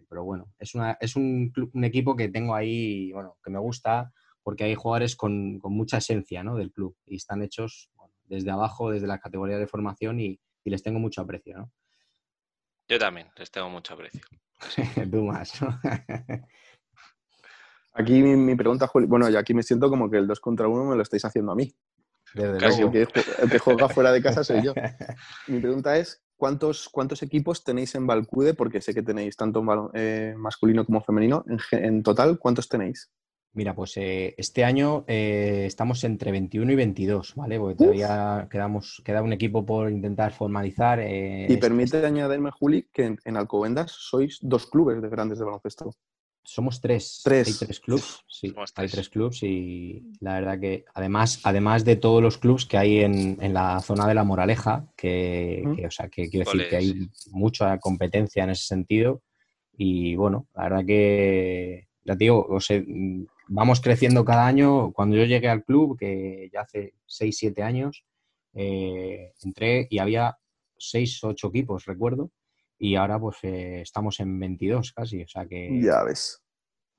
[0.08, 4.12] pero bueno, es, una, es un, equipo que tengo ahí, bueno, que me gusta
[4.42, 6.56] porque hay jugadores con, mucha esencia ¿no?
[6.56, 7.90] del club y están hechos
[8.24, 11.70] desde abajo, desde la categoría de formación y, les tengo mucho aprecio, ¿no?
[12.88, 14.22] Yo también les tengo mucho aprecio.
[15.10, 15.78] Tú más, ¿no?
[17.92, 20.96] Aquí mi, pregunta, bueno, yo aquí me siento como que el 2 contra 1 me
[20.96, 21.72] lo estáis haciendo a mí.
[22.58, 24.74] Casi el que juega fuera de casa soy yo.
[25.46, 28.52] Mi pregunta es, ¿cuántos, cuántos equipos tenéis en Valcude?
[28.52, 31.42] Porque sé que tenéis tanto eh, masculino como femenino.
[31.70, 33.11] En, total, ¿cuántos tenéis?
[33.54, 37.59] Mira, pues eh, este año eh, estamos entre 21 y 22, ¿vale?
[37.59, 41.00] Porque todavía quedamos, queda un equipo por intentar formalizar.
[41.00, 45.94] y permite añadirme, Juli, que en, en, Alcobendas sois dos clubes de grandes de baloncesto.
[46.44, 47.22] Somos tres.
[47.48, 48.54] Hay tres clubs, sí.
[48.76, 53.00] Hay tres clubs y la verdad que además, además de todos los clubs que hay
[53.00, 57.78] en, la zona de la Moraleja, que, o sea, que quiero decir que hay mucha
[57.78, 59.22] competencia en ese sentido.
[59.76, 62.83] Y bueno, la verdad que, ya digo, o sea,
[63.48, 64.92] vamos creciendo cada año.
[64.92, 68.04] Cuando yo llegué al club, que ya hace seis, siete años,
[68.52, 70.37] eh, entré y había
[70.76, 72.30] seis, ocho equipos, recuerdo
[72.78, 75.80] y ahora pues eh, estamos en 22 casi, o sea que...
[75.80, 76.42] Ya ves.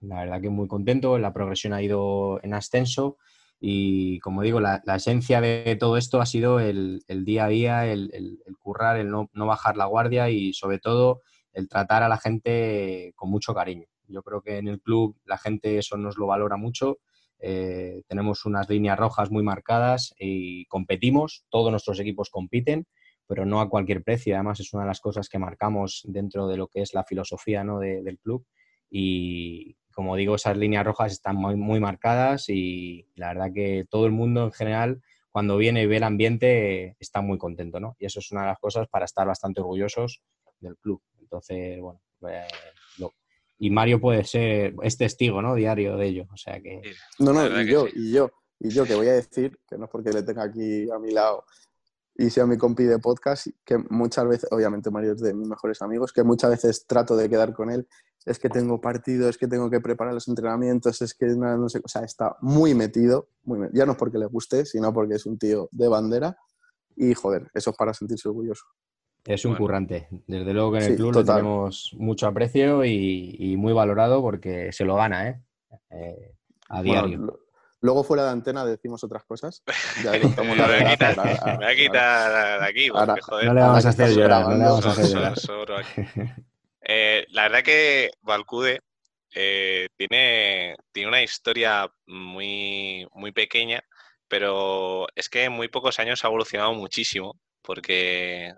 [0.01, 3.17] La verdad que muy contento, la progresión ha ido en ascenso
[3.59, 8.39] y como digo, la, esencia de todo esto ha sido el, día a día, el,
[8.59, 11.21] currar, el no, bajar la guardia y sobre todo
[11.53, 13.87] el tratar a la gente con mucho cariño.
[14.07, 16.99] Yo creo que en el club la gente eso nos lo valora mucho.
[17.39, 22.85] Eh, tenemos unas líneas rojas muy marcadas y competimos, todos nuestros equipos compiten
[23.27, 24.35] pero no a cualquier precio.
[24.35, 27.63] Además, es una de las cosas que marcamos dentro de lo que es la filosofía
[27.63, 27.79] ¿no?
[27.79, 28.45] del club.
[28.89, 34.05] Y como digo, esas líneas rojas están muy, muy marcadas y la verdad que todo
[34.05, 37.79] el mundo en general, cuando viene y ve el ambiente, está muy contento.
[37.79, 37.95] ¿no?
[37.99, 40.21] Y eso es una de las cosas para estar bastante orgullosos
[40.59, 41.01] del club.
[41.19, 42.45] Entonces, bueno, pues,
[43.57, 45.55] y Mario puede ser, es testigo, ¿no?
[45.55, 46.27] Diario de ello.
[46.33, 46.81] O sea que.
[47.19, 49.91] No, no, y yo, y yo, y yo que voy a decir, que no es
[49.91, 51.45] porque le tenga aquí a mi lado
[52.17, 55.81] y sea mi compi de podcast, que muchas veces, obviamente Mario es de mis mejores
[55.81, 57.87] amigos, que muchas veces trato de quedar con él,
[58.25, 61.79] es que tengo partido, es que tengo que preparar los entrenamientos, es que no, sé,
[61.83, 65.25] o sea, está muy metido, muy ya no es porque le guste, sino porque es
[65.25, 66.37] un tío de bandera
[66.95, 68.65] y joder, eso es para sentirse orgulloso.
[69.25, 70.07] Es un currante.
[70.27, 74.85] Desde luego que en el club le tenemos mucho aprecio y, muy valorado porque se
[74.85, 75.41] lo gana, ¿eh?
[75.89, 76.35] eh
[76.69, 77.39] a diario.
[77.85, 79.61] Luego fuera de antena decimos otras cosas.
[80.03, 82.89] Ya me, voy a quitar, de aquí.
[82.89, 84.47] Porque, joder, no le vamos a hacer llorar.
[84.47, 85.05] No le vamos a hacer
[85.47, 85.85] llorar.
[86.87, 88.79] Eh, la verdad que Valcude
[89.33, 93.83] eh, tiene, tiene una historia muy, muy pequeña,
[94.27, 98.53] pero es que en muy pocos años ha evolucionado muchísimo, porque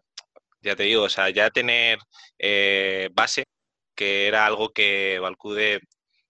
[0.59, 1.99] ya te digo, o sea, ya tener
[2.37, 3.45] eh, base,
[3.95, 5.79] que era algo que Valcude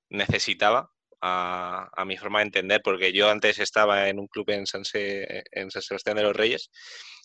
[0.10, 4.86] necesitaba, a, mi forma de entender, porque yo antes estaba en un club en San,
[4.86, 6.69] Sebastián de los Reyes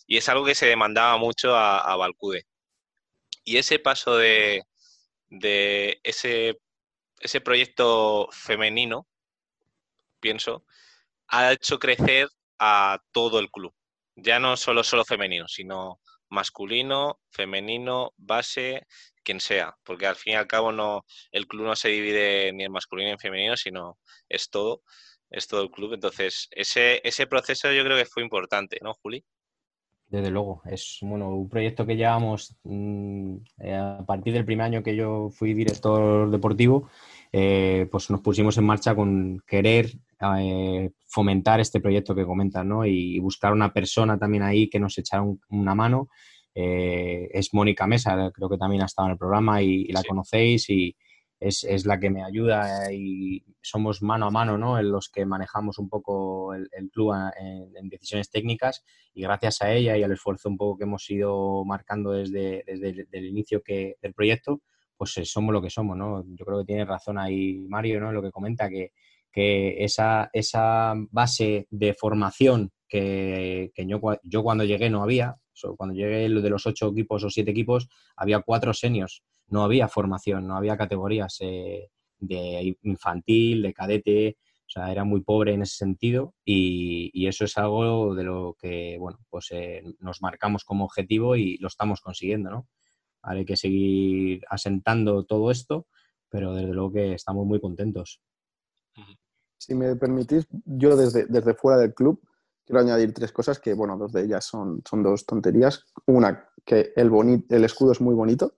[0.07, 2.09] y es algo que se demandaba mucho a, a.
[3.45, 4.63] Y ese paso de,
[5.29, 6.59] de ese,
[7.19, 9.07] ese proyecto femenino,
[10.19, 10.65] pienso,
[11.27, 12.29] ha hecho crecer
[12.59, 13.73] a todo el club.
[14.15, 15.99] Ya no solo solo femenino, sino
[16.33, 18.87] masculino, femenino, base,
[19.23, 22.65] quien sea, porque al fin y al cabo no el club no se divide ni
[22.65, 24.81] en masculino ni en femenino, sino es todo,
[25.29, 25.93] es todo el club.
[25.93, 29.23] Entonces, ese, ese proceso yo creo que fue importante, ¿no, Juli?
[30.07, 34.83] Desde luego, es bueno, un proyecto que llevamos mm, eh, a partir del primer año
[34.83, 36.89] que yo fui director deportivo,
[37.31, 39.91] eh, pues nos pusimos en marcha con querer
[40.39, 42.85] eh, fomentar este proyecto que comentas, ¿no?
[42.85, 46.09] Y, buscar una persona también ahí que nos echara una mano.
[46.55, 50.95] es Mónica Mesa, creo que también ha estado en el programa y, la conocéis y,
[51.43, 54.79] es, la que me ayuda y somos mano a mano ¿no?
[54.79, 58.83] en los que manejamos un poco el, club en, decisiones técnicas
[59.13, 63.07] y gracias a ella y al esfuerzo un poco que hemos ido marcando desde, desde
[63.11, 64.61] el, inicio que, del proyecto,
[64.95, 65.97] pues eh, somos lo que somos.
[65.97, 66.23] ¿no?
[66.27, 68.11] Yo creo que tiene razón ahí Mario ¿no?
[68.11, 68.93] lo que comenta, que,
[69.33, 75.35] que esa, esa base de formación que, que yo, yo, cuando llegué no había,
[75.75, 80.47] cuando llegué de los ocho equipos o siete equipos, había cuatro seniors no había formación,
[80.47, 85.77] no había categorías eh, de infantil, de cadete, o sea, era muy pobre en ese
[85.77, 91.35] sentido y, eso es algo de lo que, bueno, pues eh, nos marcamos como objetivo
[91.35, 92.67] y lo estamos consiguiendo, ¿no?
[93.21, 95.87] Ahora hay que seguir asentando todo esto,
[96.29, 98.19] pero desde luego que estamos muy contentos.
[99.65, 102.19] Si me permitís, yo desde, desde fuera del club
[102.65, 105.85] quiero añadir tres cosas que, bueno, dos de ellas son, son dos tonterías.
[106.05, 107.09] Una, que el,
[107.49, 108.55] el escudo es muy bonito,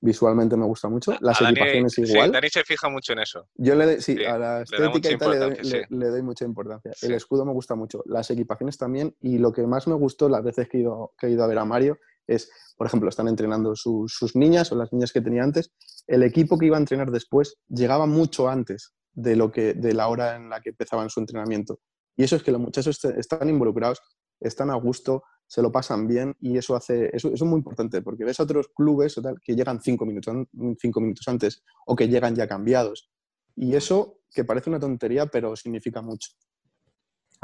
[0.00, 1.14] visualmente me gusta mucho.
[1.20, 2.26] Las equipaciones igual.
[2.26, 3.48] Sí, Dani se fija mucho en eso.
[3.54, 5.56] Yo le, sí, a la estética y tal
[5.88, 6.92] le doy, mucha importancia.
[7.02, 9.14] El escudo me gusta mucho, las equipaciones también.
[9.20, 11.46] Y lo que más me gustó las veces que he ido, que he ido a
[11.46, 15.44] ver a Mario es, por ejemplo, están entrenando sus niñas o las niñas que tenía
[15.44, 15.70] antes.
[16.08, 20.06] El equipo que iba a entrenar después llegaba mucho antes de, lo que, de la
[20.08, 21.80] hora en la que empezaban su entrenamiento.
[22.16, 24.00] Y eso es que los muchachos están involucrados,
[24.38, 28.24] están a gusto, se lo pasan bien y eso hace eso, es muy importante porque
[28.24, 30.34] ves a otros clubes que llegan cinco minutos,
[30.80, 33.10] cinco minutos antes o que llegan ya cambiados.
[33.54, 36.30] Y eso que parece una tontería, pero significa mucho.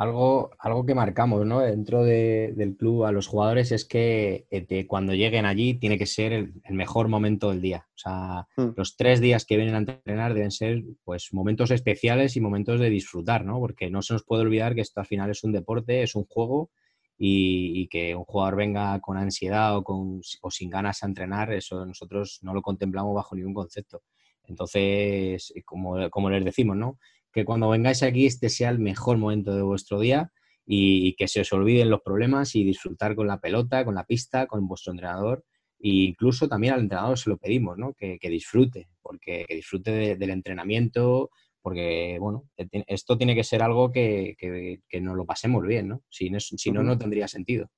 [0.02, 1.60] Algo, algo que marcamos ¿no?
[1.60, 6.32] dentro del club a los jugadores es que eh, cuando lleguen allí tiene que ser
[6.32, 7.86] el, mejor momento del día.
[7.94, 8.72] O sea, mm.
[8.76, 12.90] los tres días que vienen a entrenar deben ser pues, momentos especiales y momentos de
[12.90, 13.60] disfrutar, ¿no?
[13.60, 16.24] porque no se nos puede olvidar que esto al final es un deporte, es un
[16.24, 16.70] juego
[17.16, 21.86] y, que un jugador venga con ansiedad o, con, o sin ganas a entrenar, eso
[21.86, 24.02] nosotros no lo contemplamos bajo ningún concepto.
[24.48, 26.98] Entonces, como, como les decimos, ¿no?
[27.32, 30.30] Que cuando vengáis aquí este sea el mejor momento de vuestro día
[30.66, 34.46] y, que se os olviden los problemas y disfrutar con la pelota, con la pista,
[34.46, 35.44] con vuestro entrenador.
[35.78, 37.94] E incluso también al entrenador se lo pedimos, ¿no?
[37.94, 42.48] Que, disfrute, porque que disfrute del entrenamiento, porque, bueno,
[42.86, 46.02] esto tiene que ser algo que, que, nos lo pasemos bien, ¿no?
[46.08, 47.68] Si, no, si no, no tendría sentido.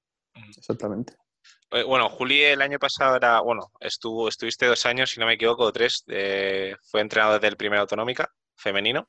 [0.57, 1.15] Exactamente.
[1.71, 5.35] Eh, bueno, Juli el año pasado era, bueno, estuvo, estuviste dos años, si no me
[5.35, 6.05] equivoco, tres,
[6.83, 9.09] fue entrenado desde el primer autonómica, femenino,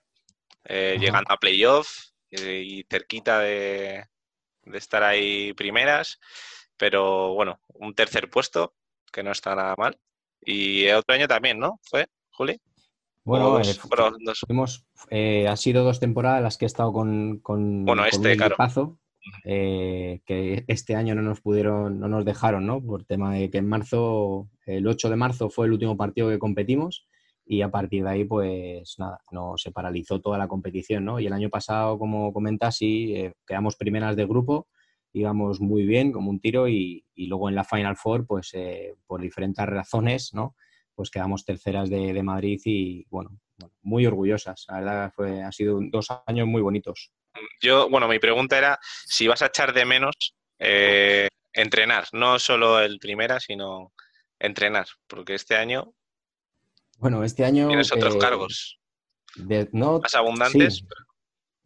[0.65, 1.89] eh, llegando a playoff
[2.31, 4.05] eh, y, cerquita de,
[4.63, 6.19] de, estar ahí primeras,
[6.77, 8.75] pero bueno, un tercer puesto,
[9.11, 9.97] que no está nada mal.
[10.41, 11.79] Y otro año también, ¿no?
[11.83, 12.59] ¿Fue, Juli?
[13.25, 13.63] Bueno, eh,
[15.09, 18.99] eh, ha sido dos temporadas las que he estado con, con, bueno, este, claro.
[19.43, 22.79] Eh, que este año no nos pudieron, no nos dejaron, ¿no?
[22.83, 26.37] Por tema de que en marzo, el 8 de marzo fue el último partido que
[26.37, 27.07] competimos
[27.45, 31.19] y a partir de ahí, pues nada, no se paralizó toda la competición, ¿no?
[31.19, 34.67] Y el año pasado, como comentas, sí, quedamos primeras de grupo,
[35.13, 38.51] íbamos muy bien, como un tiro, y, y luego en la Final Four, pues
[39.05, 40.55] por diferentes razones, ¿no?
[40.95, 43.37] pues quedamos terceras de, Madrid y bueno,
[43.81, 44.65] muy orgullosas.
[44.69, 47.11] La verdad fue, ha sido dos años muy bonitos.
[47.61, 50.15] Yo, bueno, mi pregunta era si vas a echar de menos
[50.57, 53.91] eh, entrenar, no solo el primera, sino
[54.39, 55.93] entrenar, porque este año.
[56.97, 57.67] Bueno, este año.
[57.67, 58.79] Tienes otros cargos.
[59.71, 60.83] no, más abundantes.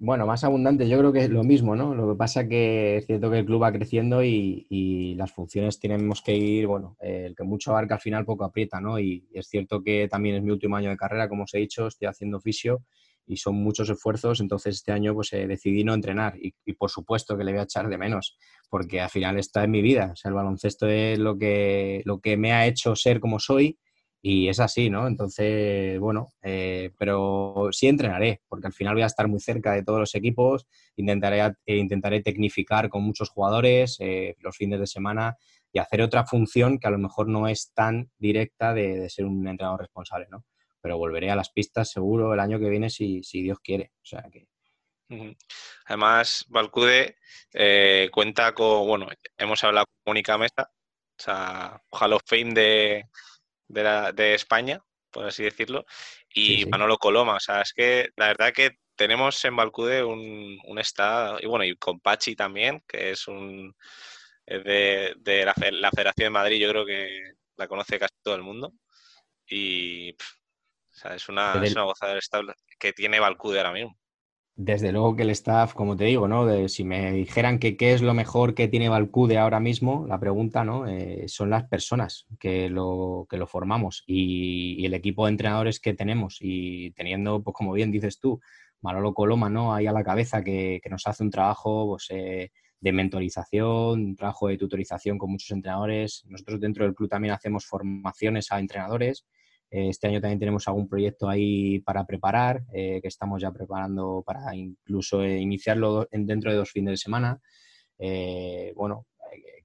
[0.01, 1.93] Bueno, más abundante, yo creo que es lo mismo, ¿no?
[1.93, 6.21] Lo que pasa que es cierto que el club va creciendo y, las funciones tenemos
[6.21, 8.97] que ir, bueno, el que mucho abarca al final poco aprieta, ¿no?
[8.97, 11.87] Y, es cierto que también es mi último año de carrera, como os he dicho,
[11.87, 12.85] estoy haciendo oficio
[13.27, 16.89] y son muchos esfuerzos, entonces este año pues eh, decidí no entrenar y, y, por
[16.89, 18.37] supuesto que le voy a echar de menos,
[18.69, 22.21] porque al final está en mi vida, o sea, el baloncesto es lo que, lo
[22.21, 23.77] que me ha hecho ser como soy
[24.21, 25.08] y es así, ¿no?
[25.08, 29.84] Entonces, bueno, eh, pero sí entrenaré, porque al final voy a estar muy cerca de
[29.84, 35.38] todos los equipos, intentaré, eh, intentaré tecnificar con muchos jugadores eh, los fines de semana
[35.71, 39.47] y hacer otra función que a lo mejor no es tan directa de, ser un
[39.47, 40.45] entrenador responsable, ¿no?
[40.82, 43.91] Pero volveré a las pistas seguro el año que viene si, si Dios quiere.
[44.01, 44.47] O sea que.
[45.86, 47.17] Además, Valcude
[47.53, 53.05] eh, cuenta con, bueno, hemos hablado con Mónica Mesa, o sea, Hall of Fame de,
[53.69, 55.86] de, la- de España, por así decirlo,
[56.34, 56.69] y Sí, sí.
[56.71, 57.36] Manolo Coloma.
[57.38, 61.65] O sea, es que la verdad que tenemos en Valcude un, un estado, y bueno,
[61.65, 63.75] y con Pachi también, que es un
[64.45, 68.36] es de, de la, la Federación de Madrid, yo creo que la conoce casi todo
[68.36, 68.73] el mundo.
[69.47, 70.17] Y o
[70.91, 72.43] sea, es una, es una gozada del estado
[72.79, 73.97] que tiene Valcude ahora mismo.
[74.61, 76.45] Desde luego que el staff, como te digo, ¿no?
[76.45, 80.19] De- si me dijeran que qué es lo mejor que tiene Valcude ahora mismo, la
[80.19, 80.85] pregunta, ¿no?
[80.85, 85.93] Eh, son las personas que lo, que lo formamos y, el equipo de entrenadores que
[85.93, 86.39] tenemos.
[86.41, 88.41] Y teniendo, pues como bien dices tú,
[88.81, 89.73] Manolo Coloma, ¿no?
[89.73, 94.15] Ahí a la cabeza que, que nos hace un trabajo pues, eh, de mentorización, un
[94.17, 96.25] trabajo de tutorización con muchos entrenadores.
[96.27, 99.25] Nosotros dentro del club también hacemos formaciones a entrenadores.
[99.71, 104.23] Eh, Este año también tenemos algún proyecto ahí para preparar, eh, que estamos ya preparando
[104.25, 107.39] para incluso eh, iniciarlo en- dentro de dos fines de semana.
[107.99, 109.05] Eh, bueno,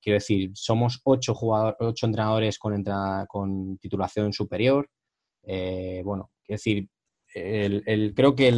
[0.02, 1.34] quiero decir, somos ocho,
[1.80, 2.84] ocho entrenadores con,
[3.28, 4.88] con titulación superior.
[5.42, 6.88] Bueno, quiero decir,
[7.34, 8.52] el- el- creo que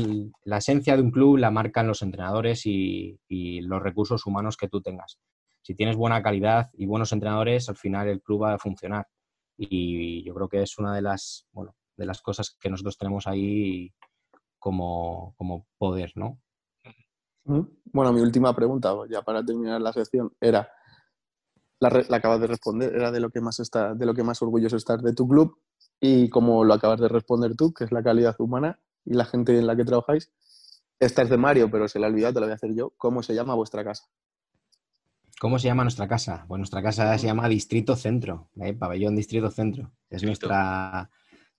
[0.44, 3.18] la esencia de un club la marcan los entrenadores y
[3.62, 5.18] los recursos humanos que tú tengas.
[5.62, 9.06] Si tienes buena calidad y buenos entrenadores, al final el club va a funcionar
[9.56, 13.26] y yo creo que es una de las, bueno, de las cosas que nosotros tenemos
[13.26, 13.92] ahí
[14.58, 16.40] como, como poder, ¿no?
[17.44, 20.68] Bueno, mi última pregunta, ya para terminar la sección, era,
[21.78, 24.76] la, acabas de responder, era de lo que más está, de lo que más orgulloso
[24.76, 25.56] estás de tu club
[26.00, 29.56] y como lo acabas de responder tú, que es la calidad humana y la gente
[29.56, 30.32] en la que trabajáis.
[30.98, 32.92] Esta es de Mario, pero se la ha olvidado, te la voy a hacer yo.
[32.96, 34.04] ¿Cómo se llama vuestra casa?
[35.38, 36.44] ¿Cómo se llama nuestra casa?
[36.48, 38.72] Pues nuestra casa se llama Distrito Centro, ¿eh?
[38.72, 39.92] Pabellón Distrito Centro.
[40.08, 41.10] Es nuestra,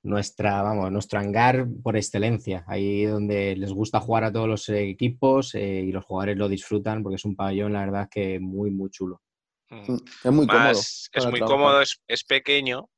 [0.01, 2.63] nuestra, vamos, nuestro hangar por excelencia.
[2.67, 7.03] Ahí donde les gusta jugar a todos los equipos eh, y los jugadores lo disfrutan
[7.03, 9.21] porque es un pabellón, la verdad, que muy, muy chulo.
[9.69, 9.95] Mm.
[10.23, 10.71] Es muy cómodo.
[10.71, 11.47] Es muy trabajar.
[11.47, 12.89] cómodo, es, es pequeño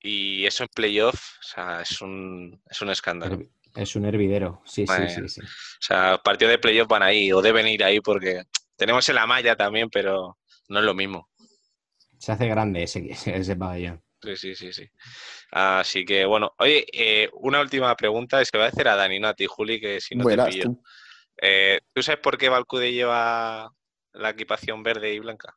[0.00, 3.38] y eso en playoff, o sea, es un, es un escándalo.
[3.74, 5.40] Es un hervidero, sí, sí, sí, sí.
[5.40, 8.44] O sea, partidos de playoff van ahí o deben ir ahí porque
[8.76, 11.28] tenemos en la malla también, pero no es lo mismo.
[12.18, 14.02] Se hace grande ese, ese pabellón.
[14.22, 14.88] Sí, sí, sí, sí.
[15.50, 19.20] Así que bueno, oye, eh, una última pregunta es que voy a hacer a Dani,
[19.20, 20.62] no a ti, Juli, que si no te pillo.
[20.64, 20.82] tú.
[21.42, 23.70] Eh, ¿Tú sabes por qué Valcude lleva
[24.12, 25.54] la equipación verde y blanca?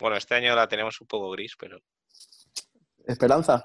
[0.00, 1.78] Bueno, este año la tenemos un poco gris, pero
[3.06, 3.64] Esperanza.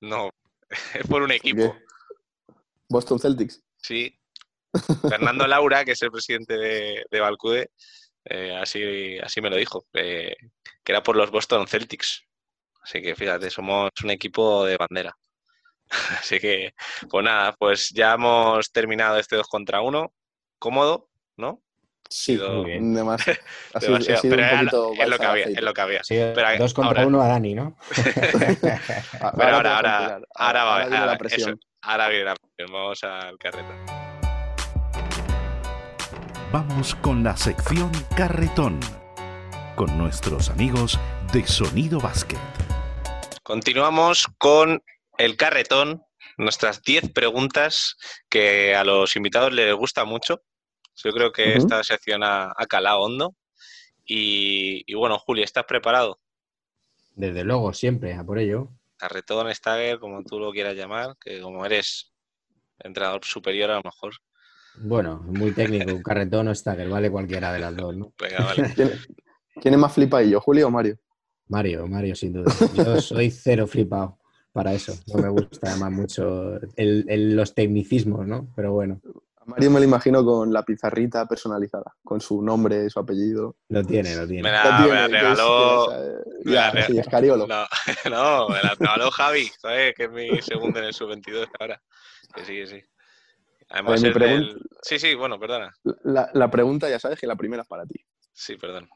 [0.00, 0.30] no,
[0.94, 1.74] es por un equipo.
[1.74, 2.54] ¿Qué?
[2.88, 3.62] Boston Celtics.
[3.76, 4.18] Sí.
[5.08, 7.70] Fernando Laura, que es el presidente de, de Valcude,
[8.24, 10.34] eh, así, así me lo dijo, eh,
[10.84, 12.24] que era por los Boston Celtics.
[12.82, 15.16] Así que fíjate, somos un equipo de bandera.
[16.20, 16.74] Así que,
[17.08, 20.12] pues nada, pues ya hemos terminado este 2 contra 1.
[20.58, 21.62] Cómodo, ¿no?
[22.10, 22.94] Sí, Sido- Muy bien.
[22.94, 23.20] de más.
[23.74, 25.62] Ha sido, ha Demasiado, sido pero un era poquito lo- es lo que había, es
[25.62, 26.04] lo que había.
[26.04, 27.76] Sí, Pero dos contra ahora- uno a Dani, ¿no?
[29.36, 30.22] Pero ahora, ahora, continuar.
[30.34, 31.50] ahora, va- viene ahora- la presión.
[31.50, 32.72] eso, ahora viene la presión.
[32.72, 34.07] Vamos al carreta.
[36.50, 38.80] Vamos con la sección Carretón,
[39.76, 40.98] con nuestros amigos
[41.30, 42.38] de Sonido Basket.
[43.42, 44.82] Continuamos con
[45.18, 46.02] el carretón,
[46.38, 47.98] nuestras 10 preguntas
[48.30, 50.40] que a los invitados les gusta mucho.
[50.96, 53.36] Yo creo que esta sección ha, ha calado hondo.
[54.06, 56.18] Y, y bueno, Juli, ¿estás preparado?
[57.14, 58.70] Desde luego, siempre, a por ello.
[58.96, 62.14] Carretón, Stagger, como tú lo quieras llamar, que como eres
[62.78, 64.14] entrenador superior a lo mejor.
[64.80, 68.12] Bueno, muy técnico, un carretón o stagger, vale cualquiera de las dos, ¿no?
[68.20, 68.72] Venga, vale.
[68.74, 68.90] ¿Quién,
[69.60, 70.96] quién es más flipadillo, Julio o Mario?
[71.48, 72.52] Mario, Mario, sin duda.
[72.74, 74.18] Yo soy cero flipado
[74.52, 74.94] para eso.
[75.06, 78.48] No me gusta además mucho el- el- los tecnicismos, ¿no?
[78.54, 79.00] Pero bueno,
[79.40, 83.56] A Mario me lo imagino con la pizarrita personalizada, con su nombre y su apellido.
[83.70, 84.42] lo tiene, lo tiene.
[84.42, 85.92] Me La la, tiene, me la que es- regaló.
[85.92, 87.46] es, me la ya, re- sí, Escariolo.
[87.46, 87.64] No,
[88.10, 89.94] no, me la regaló Javi, ¿sabes?
[89.94, 91.80] Que es mi segundo en el sub-22 ahora.
[92.34, 92.82] Que sí, que sí.
[93.70, 95.74] Además, del- Sí, sí, bueno, perdona.
[96.04, 98.04] La, la pregunta ya sabes que la primera es para ti.
[98.32, 98.88] Sí, perdón.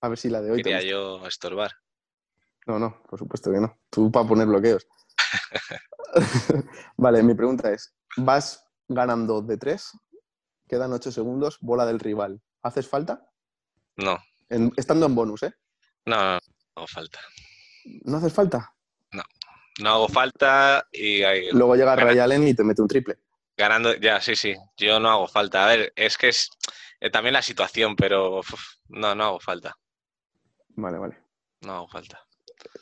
[0.00, 0.90] A ver si la de hoy te Quería gusta.
[0.90, 1.72] yo estorbar.
[2.66, 3.78] No, no, por supuesto que no.
[3.90, 4.86] Tú para poner bloqueos.
[6.96, 9.90] vale, mi pregunta es, vas ganando de tres,
[10.68, 12.40] quedan ocho segundos, bola del rival.
[12.62, 13.28] ¿Haces falta?
[13.96, 15.54] No, En- estando en bonus, ¿eh?
[16.06, 16.40] no, no, no
[16.76, 17.20] hago falta.
[18.04, 18.70] ¿No haces falta?
[19.80, 23.18] No hago falta y ahí- Luego llega Ray Allen y te mete un triple.
[23.56, 25.64] Ganando, ya, sí, sí, yo no hago falta.
[25.64, 26.50] A ver, es que es
[27.00, 28.52] eh, también la situación, pero uf,
[28.88, 29.74] no, no hago falta.
[30.76, 31.18] Vale, vale.
[31.62, 32.20] No hago falta.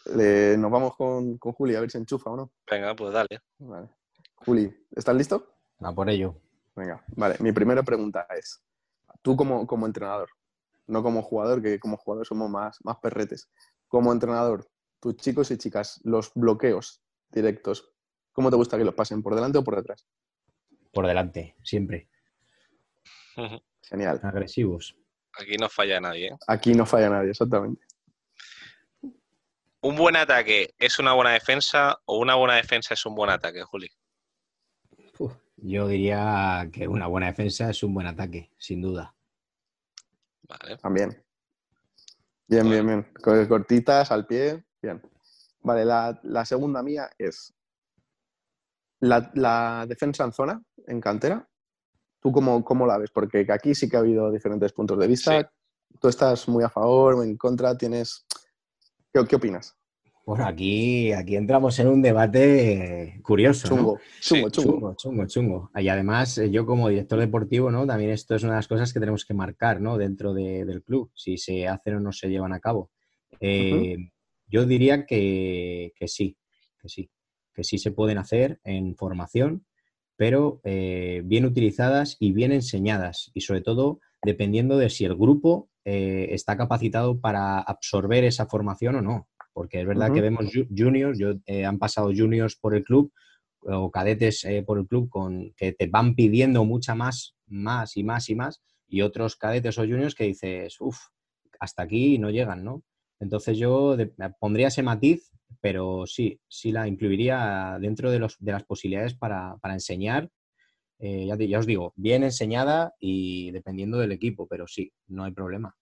[0.07, 2.53] Le- nos vamos con, con Juli a ver si enchufa o no.
[2.71, 3.41] Venga, pues dale.
[3.59, 3.89] Vale.
[4.37, 5.55] Juli, ¿estás listo?
[5.81, 6.35] A por ello.
[6.75, 7.37] Venga, vale.
[7.41, 8.63] Mi primera pregunta es,
[9.21, 10.31] tú como, como entrenador,
[10.87, 13.49] no como jugador, que como jugador somos más, más perretes.
[13.89, 14.67] Como entrenador,
[15.01, 17.93] tus chicos y chicas, los bloqueos directos,
[18.33, 19.23] ¿cómo te gusta que los pasen?
[19.23, 20.07] ¿Por delante o por detrás?
[20.93, 22.09] Por delante, siempre.
[23.89, 24.21] Genial.
[24.23, 24.95] Agresivos.
[25.39, 26.29] Aquí no falla nadie.
[26.29, 26.37] ¿eh?
[26.47, 27.85] Aquí no falla nadie, exactamente.
[29.81, 33.63] ¿Un buen ataque es una buena defensa o una buena defensa es un buen ataque,
[33.63, 33.91] Juli?
[35.19, 39.15] Uf, yo diría que una buena defensa es un buen ataque, sin duda.
[40.43, 40.77] Vale.
[40.77, 41.25] También.
[42.47, 43.03] Bien, bien, bien.
[43.23, 45.01] Co- Cortitas, al pie, bien.
[45.63, 47.55] Vale, la, la segunda mía es
[49.03, 51.49] la, la defensa en zona, en cantera.
[52.21, 53.11] ¿Tú cómo, cómo la ves?
[53.11, 55.53] Porque aquí sí que ha habido diferentes puntos de vista.
[56.01, 58.25] Tú estás muy a favor o en contra, tienes...
[59.13, 59.77] ¿Qué, qué opinas?
[60.25, 63.69] Bueno, aquí, aquí entramos en un debate curioso.
[63.69, 63.75] ¿no?
[63.77, 64.73] Chungo, chungo, Sí, chungo.
[64.73, 65.71] Chungo, chungo, chungo.
[65.75, 67.85] Y además, eh, yo como director deportivo, ¿no?
[67.87, 69.99] También esto es una de las cosas que tenemos que marcar, ¿no?
[69.99, 72.91] Dentro de- del club, si se hacen o no se llevan a cabo.
[73.41, 73.97] Eh,
[74.47, 76.37] Yo diría que, que sí,
[76.79, 77.11] que sí,
[77.55, 79.67] que sí se pueden hacer en formación,
[80.17, 83.31] pero eh, bien utilizadas y bien enseñadas.
[83.35, 88.97] Y sobre todo, dependiendo de si el grupo eh, está capacitado para absorber esa formación
[88.97, 89.29] o no.
[89.53, 93.13] Porque es verdad que vemos ju- juniors, yo, eh, han pasado juniors por el club
[93.65, 98.29] o cadetes por el club con que te van pidiendo mucha más, más y más
[98.29, 100.99] y más, y otros cadetes o juniors que dices, uff,
[101.61, 102.83] hasta aquí no llegan, ¿no?
[103.23, 108.51] Entonces yo de- pondría ese matiz, pero sí, sí la incluiría dentro de, los, de
[108.51, 110.29] las posibilidades para, para enseñar.
[110.99, 115.23] eh, ya, te- ya os digo, bien enseñada y dependiendo del equipo, pero sí, no
[115.25, 115.77] hay problema.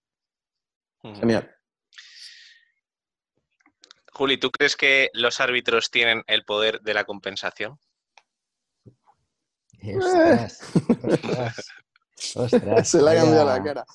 [1.19, 1.49] Genial.
[4.13, 7.79] Juli, ¿tú crees que los árbitros tienen el poder de la compensación?
[9.97, 10.59] Ostras,
[11.03, 11.55] ostras,
[12.35, 13.85] ostras, Se le ha cambiado la cara.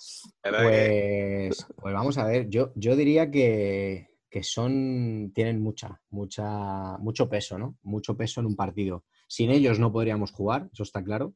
[0.43, 6.01] ¿Verdad que- Pues, pues vamos a ver, yo, yo diría que, que son, tienen mucha,
[6.11, 7.77] mucha, mucho peso, ¿no?
[7.83, 9.05] Mucho peso en un partido.
[9.29, 11.35] Sin ellos no podríamos jugar, eso está claro,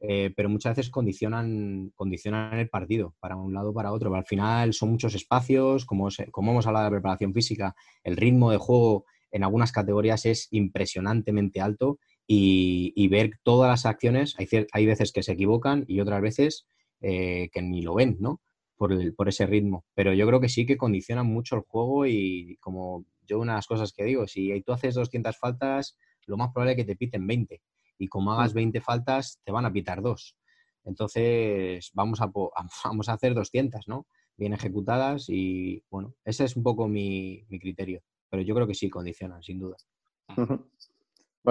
[0.00, 4.14] eh, pero muchas veces condicionan, condicionan el partido para un lado o para otro.
[4.14, 7.74] Al final son muchos espacios, como, se- como hemos hablado de preparación física,
[8.04, 13.86] el ritmo de juego en algunas categorías es impresionantemente alto y, y ver todas las
[13.86, 16.66] acciones, hay, hay veces que se equivocan y otras veces
[17.00, 18.40] eh, que ni lo ven, ¿no?
[18.76, 19.84] Por, el- por ese ritmo.
[19.94, 23.58] Pero yo creo que sí que condicionan mucho el juego y como yo una de
[23.58, 25.96] las cosas que digo, si tú haces 200 faltas,
[26.26, 27.62] lo más probable es que te piten 20
[27.98, 30.36] y como hagas 20 faltas, te van a pitar dos.
[30.84, 32.30] Entonces, vamos a,
[32.84, 34.06] vamos a hacer 200, ¿no?
[34.36, 38.02] Bien ejecutadas y, bueno, ese es un poco mi, mi criterio.
[38.28, 39.76] Pero yo creo que sí, condicionan, sin duda.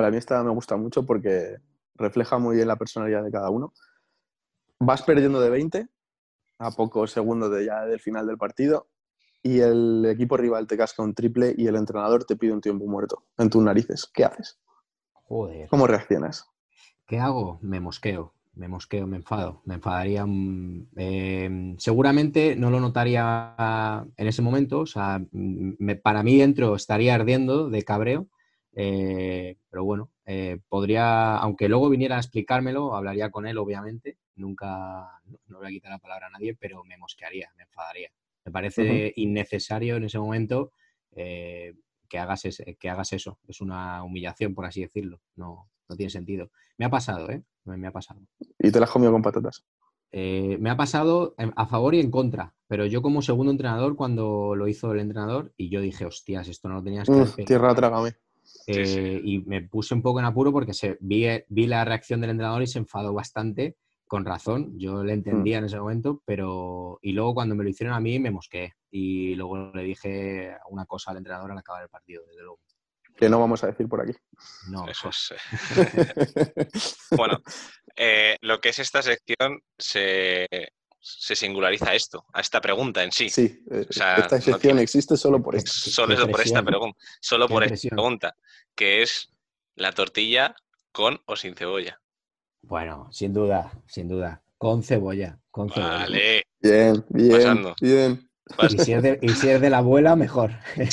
[0.04, 1.58] A mí esta me gusta mucho porque
[1.96, 3.72] refleja muy bien la personalidad de cada uno.
[4.80, 5.88] Vas perdiendo de 20
[6.60, 8.88] a pocos segundos de ya del final del partido
[9.42, 12.86] y el equipo rival te casca un triple y el entrenador te pide un tiempo
[12.86, 14.10] muerto en tus narices.
[14.14, 14.60] ¿Qué haces?
[15.14, 15.70] Joder.
[15.70, 16.50] ¿Cómo reaccionas?
[17.08, 17.60] ¿Qué hago?
[17.62, 20.26] Me mosqueo, me mosqueo, me enfado, me enfadaría.
[20.26, 23.54] mm, eh, seguramente no lo notaría
[24.18, 28.28] en ese momento, o sea, mm, me- para mí dentro estaría ardiendo de cabreo,
[28.76, 35.20] eh, pero bueno, eh, podría, aunque luego viniera a explicármelo, hablaría con él, obviamente, nunca,
[35.26, 38.10] no, no voy a quitar la palabra a nadie, pero me mosquearía, me enfadaría.
[38.46, 40.72] Me parece innecesario en ese momento
[41.16, 41.74] eh,
[42.08, 46.10] que, hagas ese- que hagas eso, es una humillación, por así decirlo, no, no tiene
[46.10, 46.52] sentido.
[46.78, 47.42] Me ha pasado, ¿eh?
[47.64, 48.22] Me, me ha pasado.
[48.60, 49.64] Y te la has comido con patatas.
[50.12, 54.56] Eh, me ha pasado a favor y en contra, pero yo como segundo entrenador, cuando
[54.56, 57.46] lo hizo el entrenador, y yo dije, hostias, esto no lo tenías que pegado".
[57.46, 58.16] tierra, trágame.
[58.46, 59.00] Sí, sí.
[59.00, 62.30] Eh, y me puse un poco en apuro porque se, vi, vi la reacción del
[62.32, 63.76] entrenador y se enfadó bastante,
[64.08, 67.96] con razón, yo le entendía en ese momento, pero y luego cuando me lo hicieron
[67.96, 71.90] a mí me mosqué y luego le dije una cosa al entrenador al acabar el
[71.90, 72.60] partido, desde luego.
[73.18, 74.14] Que no vamos a decir por aquí.
[74.70, 75.34] No, Eso es.
[75.76, 76.68] eh.
[77.16, 77.42] Bueno,
[77.96, 80.48] eh, lo que es esta sección se,
[81.08, 83.30] se singulariza a esto, a esta pregunta en sí.
[83.30, 85.72] Sí, eh, O sea, esta no tiene- existe solo por esto.
[85.72, 86.98] Solo eso por esta pregunta.
[87.22, 88.36] Solo por esta pregunta,
[88.74, 89.30] que es
[89.76, 90.56] la tortilla
[90.92, 92.02] con o sin cebolla.
[92.64, 94.42] Bueno, sin duda, sin duda.
[94.58, 95.98] Con cebolla, con cebolla.
[96.00, 96.44] Vale.
[96.60, 97.76] Bien, bien, Pasando.
[97.80, 98.30] bien.
[98.70, 100.52] Y si, es de, y si es de la abuela, mejor.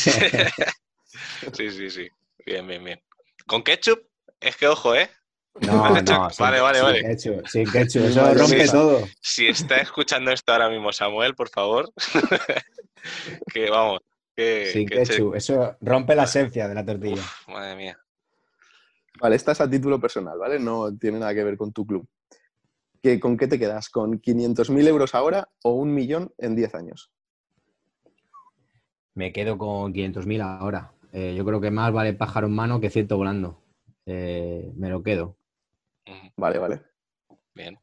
[1.53, 2.09] Sí, sí, sí.
[2.47, 3.01] Bien, bien, bien.
[3.47, 4.01] ¿Con ketchup?
[4.41, 5.11] Es que ojo, ¿eh?
[5.61, 7.01] No, Vale, no, sin, vale, vale, sin vale.
[7.03, 9.09] ketchup, sin ketchup, Sin eso rompe todo.
[9.21, 11.93] Si está escuchando esto ahora mismo Samuel, por favor,
[13.53, 14.01] que vamos,
[14.35, 17.21] que, Sin que che- ketchup, eso rompe la esencia de la tortilla.
[17.21, 17.99] Uf, madre mía.
[19.21, 20.59] Vale, esta es a título personal, ¿vale?
[20.59, 22.09] No tiene nada que ver con tu club.
[23.03, 23.89] ¿qué- ¿con qué te quedas?
[23.91, 27.11] ¿Con 500.000 euros ahora o un millón en 10 años?
[29.15, 30.93] Me quedo con 500.000 ahora.
[31.13, 33.61] Eh, yo creo que más vale pájaro en mano que ciento volando.
[34.07, 35.37] Eh, me lo quedo.
[36.37, 36.83] Vale, vale.
[37.55, 37.79] Bien.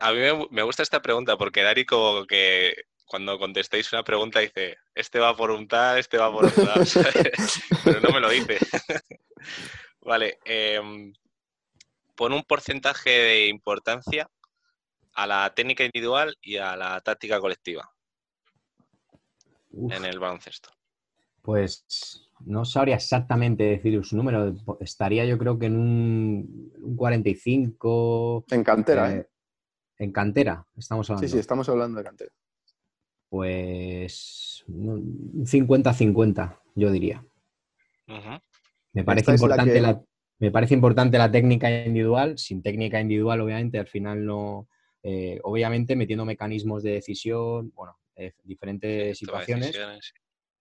[0.00, 0.18] A mí
[0.50, 5.36] me, gusta esta pregunta porque Dari como que cuando contestéis una pregunta dice, este va
[5.36, 6.84] por un tal, este va por un tal,
[7.84, 8.58] pero no me lo dice.
[10.00, 11.12] Vale, em,
[12.16, 14.28] pon un porcentaje de importancia
[15.14, 17.90] a la técnica individual y a la táctica colectiva
[19.70, 20.70] Uf, en el baloncesto.
[21.42, 24.54] Pues no sabría exactamente decir su número.
[24.80, 29.26] Estaría yo creo que en un, un 45 En cantera, eh, ¿eh?
[29.98, 31.26] en cantera, estamos hablando.
[31.28, 32.32] Sí, sí, estamos hablando de cantera.
[33.28, 37.24] Pues un 50-50, yo diría.
[38.92, 40.02] Me parece, la importante que- la,
[40.38, 42.38] me parece importante la técnica individual.
[42.38, 44.68] Sin técnica individual, obviamente, al final no.
[45.02, 49.76] eh, obviamente metiendo mecanismos de decisión, bueno, eh, diferentes situaciones.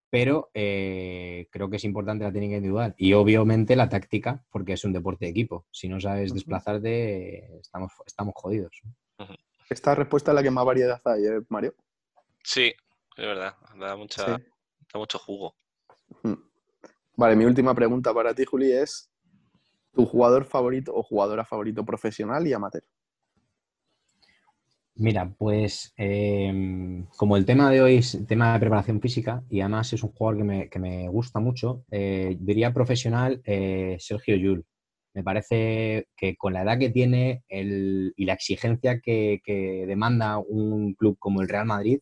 [0.09, 4.83] Pero eh, creo que es importante la técnica individual y obviamente la táctica, porque es
[4.85, 5.65] un deporte de equipo.
[5.71, 8.81] Si no sabes desplazarte, estamos, estamos jodidos.
[9.69, 11.73] Esta respuesta es la que más variedad hay, ¿eh, Mario?
[12.43, 12.73] Sí,
[13.17, 14.43] es verdad, da, mucha, Sí.
[14.93, 15.55] da mucho jugo.
[17.15, 19.09] Vale, mi última pregunta para ti, Juli, es
[19.93, 22.83] tu jugador favorito o jugadora favorito profesional y amateur.
[24.97, 29.91] Mira, pues em, como el tema de hoy es tema de preparación física y además
[29.91, 34.65] es un jugador que me, que me gusta mucho, eh, diría profesional eh, Sergio Llull.
[35.13, 40.37] Me parece que con la edad que tiene el- y la exigencia que, que demanda
[40.39, 41.99] un club como el Real Madrid,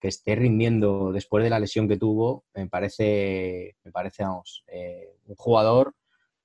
[0.00, 5.16] que esté rindiendo después de la lesión que tuvo, me parece, me parece vamos, eh,
[5.26, 5.94] un jugador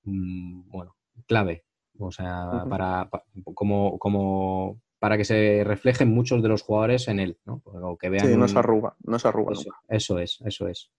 [0.04, 0.96] mm, bueno,
[1.28, 1.64] clave.
[2.00, 7.20] O sea, para, pa- como, como para que se reflejen muchos de los jugadores en
[7.20, 7.62] él, ¿no?
[7.66, 9.80] O que vean Sí, no un- se arruga, no se arruga eso, nunca.
[9.88, 10.92] eso es, eso es.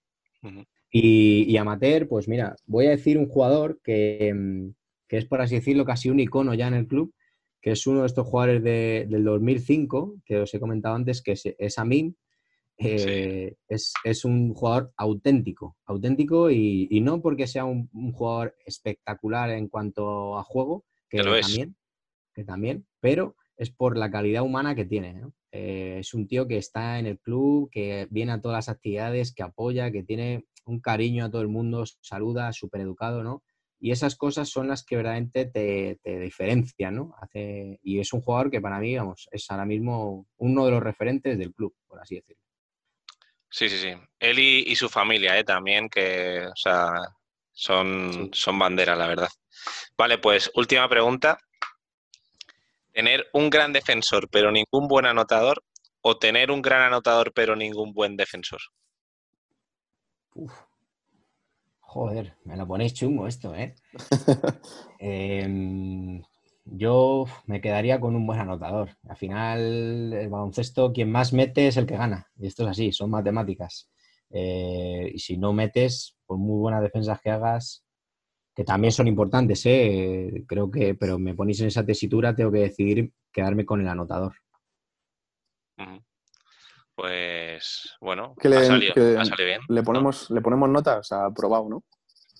[0.90, 4.70] Y, y amateur, pues mira, voy a decir un jugador que, mm,
[5.08, 7.14] que es, por así decirlo, casi un icono ya en el club,
[7.60, 11.32] que es uno de estos jugadores de- del 2005, que os he comentado antes, que
[11.32, 12.16] es, es Amin.
[12.82, 18.56] Eh, es, es un jugador auténtico, auténtico y, y no porque sea un, un jugador
[18.64, 21.46] espectacular en cuanto a juego, que, Que lo es.
[21.46, 21.76] también,
[22.34, 25.12] que también, pero es por la calidad humana que tiene.
[25.12, 25.34] ¿no?
[25.52, 29.34] Eh, es un tío que está en el club, que viene a todas las actividades,
[29.34, 33.42] que apoya, que tiene un cariño a todo el mundo, saluda, súper educado, ¿no?
[33.78, 37.14] Y esas cosas son las que verdaderamente te, te diferencian, ¿no?
[37.20, 40.82] Hace, y es un jugador que para mí, vamos, es ahora mismo uno de los
[40.82, 42.42] referentes del club, por así decirlo.
[43.50, 43.92] Sí, sí, sí.
[44.20, 45.44] Él y, y su familia, ¿eh?
[45.44, 46.92] También, que, o sea,
[47.52, 48.30] son, Sí.
[48.32, 49.28] son banderas, la verdad.
[49.98, 51.38] Vale, pues última pregunta.
[52.92, 55.62] ¿Tener un gran defensor pero ningún buen anotador
[56.02, 58.60] o tener un gran anotador pero ningún buen defensor?
[60.34, 60.52] Uf.
[61.80, 63.74] Joder, me lo ponéis chungo esto, ¿eh?
[65.00, 66.22] Em,
[66.64, 68.90] yo me quedaría con un buen anotador.
[69.08, 72.28] Al final, el baloncesto, quien más mete es el que gana.
[72.38, 73.90] Y esto es así, son matemáticas.
[74.30, 77.84] Eh, y si no metes, por muy buenas defensas que hagas,
[78.54, 80.44] que también son importantes, ¿eh?
[80.46, 84.34] Creo que, pero me ponéis en esa tesitura, tengo que decidir quedarme con el anotador.
[86.94, 89.60] Pues, bueno, Que le- ha, salido, que ha salido bien.
[89.68, 89.84] Le ¿no?
[89.84, 91.82] ponemos, le ponemos notas a aprobado, ¿no?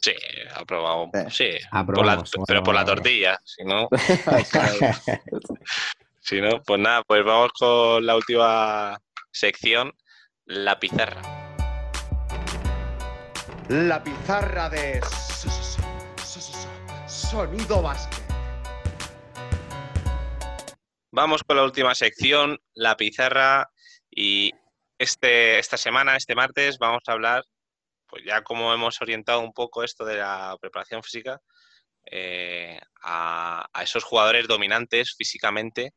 [0.02, 0.12] Sí,
[0.54, 1.08] aprobado.
[1.14, 1.50] Eh, Sí,
[1.86, 3.38] por la- pero por la tortilla.
[3.44, 3.88] Si no,
[6.20, 8.98] si no, pues nada, pues vamos con la última
[9.30, 9.92] sección,
[10.44, 11.22] la pizarra.
[13.68, 15.00] La pizarra de
[17.30, 18.24] Sonido Básquet.
[21.12, 23.70] Vamos con la última sección, la pizarra.
[24.10, 24.50] Y
[24.98, 27.44] este, esta semana, este martes, vamos a hablar,
[28.08, 31.40] pues ya como hemos orientado un poco esto de la preparación física,
[32.10, 35.92] eh, a, esos jugadores dominantes físicamente,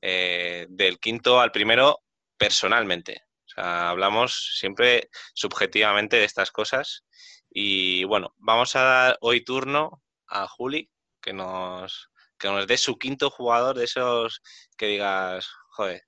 [0.00, 1.98] eh, del quinto al primero
[2.38, 3.24] personalmente.
[3.54, 7.04] Hablamos siempre subjetivamente de estas cosas.
[7.50, 10.00] Y bueno, vamos a dar hoy turno
[10.30, 14.40] a Juli, que nos, que nos dé su quinto jugador de esos
[14.76, 16.02] que digas, joder,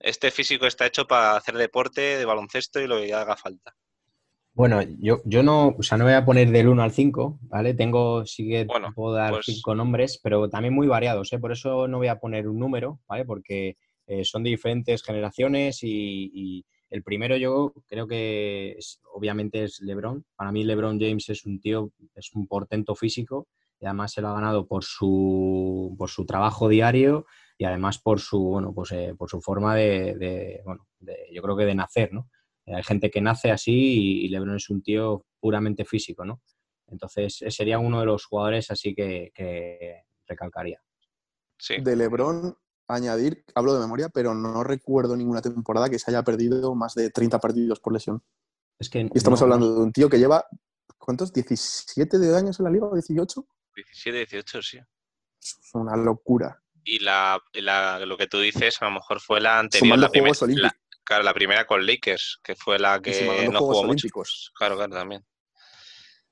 [0.00, 3.74] este físico está hecho para hacer deporte de baloncesto y lo que haga falta.
[4.52, 7.74] Bueno, yo, yo no, o sea, no voy a poner del 1 al 5, ¿vale?
[7.74, 11.38] Tengo, sí que Bueno, puedo dar pues- cinco nombres, pero también muy variados, ¿eh?
[11.38, 13.26] Por eso no voy a poner un número, ¿vale?
[13.26, 13.76] Porque
[14.06, 19.80] eh, son de diferentes generaciones y, y el primero yo creo que es- obviamente es
[19.80, 20.24] LeBron.
[20.36, 23.48] Para mí LeBron James es un tío, es un portento físico
[23.80, 27.26] y además se lo ha ganado por su, por su trabajo diario,
[27.58, 30.86] y además por su, bueno, pues, eh, por su forma de, bueno,
[31.32, 32.30] yo creo que de nacer, ¿no?
[32.66, 36.42] Hay gente que nace así y LeBron es un tío puramente físico, ¿no?
[36.88, 40.82] Entonces sería uno de los jugadores así que, recalcaría.
[41.80, 42.56] De LeBron,
[42.88, 47.10] añadir, hablo de memoria, pero no recuerdo ninguna temporada que se haya perdido más de
[47.10, 48.22] 30 partidos por lesión.
[48.78, 50.46] Es que y estamos hablando de un tío que lleva,
[50.98, 51.32] ¿cuántos?
[51.32, 53.46] ¿17 de años en la liga o 18?
[53.74, 54.78] 17, 18, sí.
[55.40, 56.62] Es una locura.
[56.84, 57.42] Y la,
[58.06, 61.84] lo que tú dices, a lo mejor fue la anterior, la, claro, la primera con
[61.84, 64.06] Lakers, que fue la que no jugó mucho.
[64.54, 65.26] Claro, claro, también.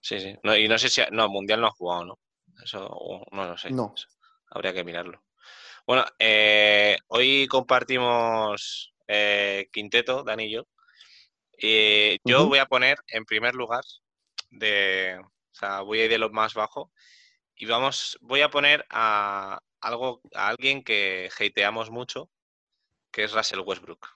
[0.01, 0.37] Sí, sí.
[0.59, 1.01] y no sé si.
[1.11, 2.19] No, Mundial no ha jugado, ¿no?
[2.63, 2.89] Eso
[3.33, 3.71] no lo sé.
[3.71, 3.95] No.
[4.51, 5.24] habría que mirarlo.
[5.87, 10.67] Bueno, eh, hoy compartimos eh, quinteto, Dani y yo.
[11.59, 13.85] Y yo voy a poner en primer lugar
[14.51, 15.21] de.
[15.21, 16.91] O sea, voy a ir de lo más bajo.
[17.55, 22.31] Y vamos, voy a poner a algo, a alguien que hateamos mucho,
[23.13, 24.09] que es Russell Westbrook.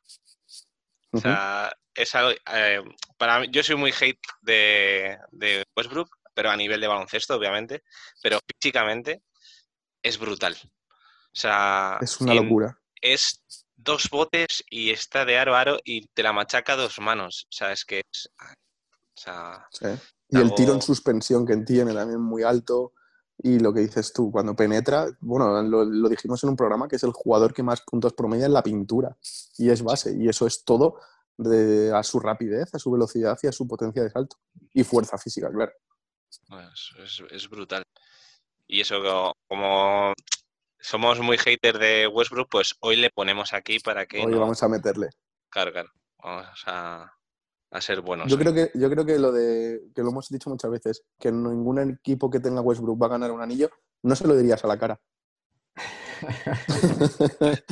[1.13, 2.83] O sea, es eh,
[3.17, 7.83] para mí, yo soy muy hate de, de, Westbrook, pero a nivel de baloncesto, obviamente,
[8.23, 9.23] pero físicamente
[10.03, 10.57] es brutal.
[11.39, 12.81] Sea, es una locura.
[13.01, 13.41] Es
[13.77, 17.45] dos botes y está de aro a aro y te la machaca dos manos.
[17.45, 18.29] O sea, es que es.
[18.41, 19.69] O sea,
[20.31, 22.93] Y el tiro en suspensión que tiene también muy alto.
[23.41, 27.05] Y lo que dices tú, cuando penetra, bueno, lo, dijimos en un programa que es
[27.05, 29.17] el jugador que más puntos promedia en la pintura.
[29.59, 30.17] Y es base.
[30.19, 30.99] Y eso es todo
[31.37, 34.39] de, a su rapidez, a su velocidad y a su potencia de salto.
[34.75, 35.71] Y fuerza física, claro.
[36.49, 37.85] Pues es, brutal.
[38.67, 38.97] Y eso,
[39.49, 40.13] como
[40.81, 44.25] somos muy haters de Westbrook, pues hoy le ponemos aquí para que.
[44.25, 45.09] Hoy vamos a meterle.
[45.51, 45.89] Claro, claro.
[46.23, 47.13] Vamos a,
[47.71, 48.31] a ser buenos.
[48.31, 51.31] Yo creo, que, yo creo que lo de que lo hemos dicho muchas veces, que
[51.31, 53.71] ningún equipo que tenga Westbrook va a ganar un anillo,
[54.03, 55.01] no se lo dirías a la cara.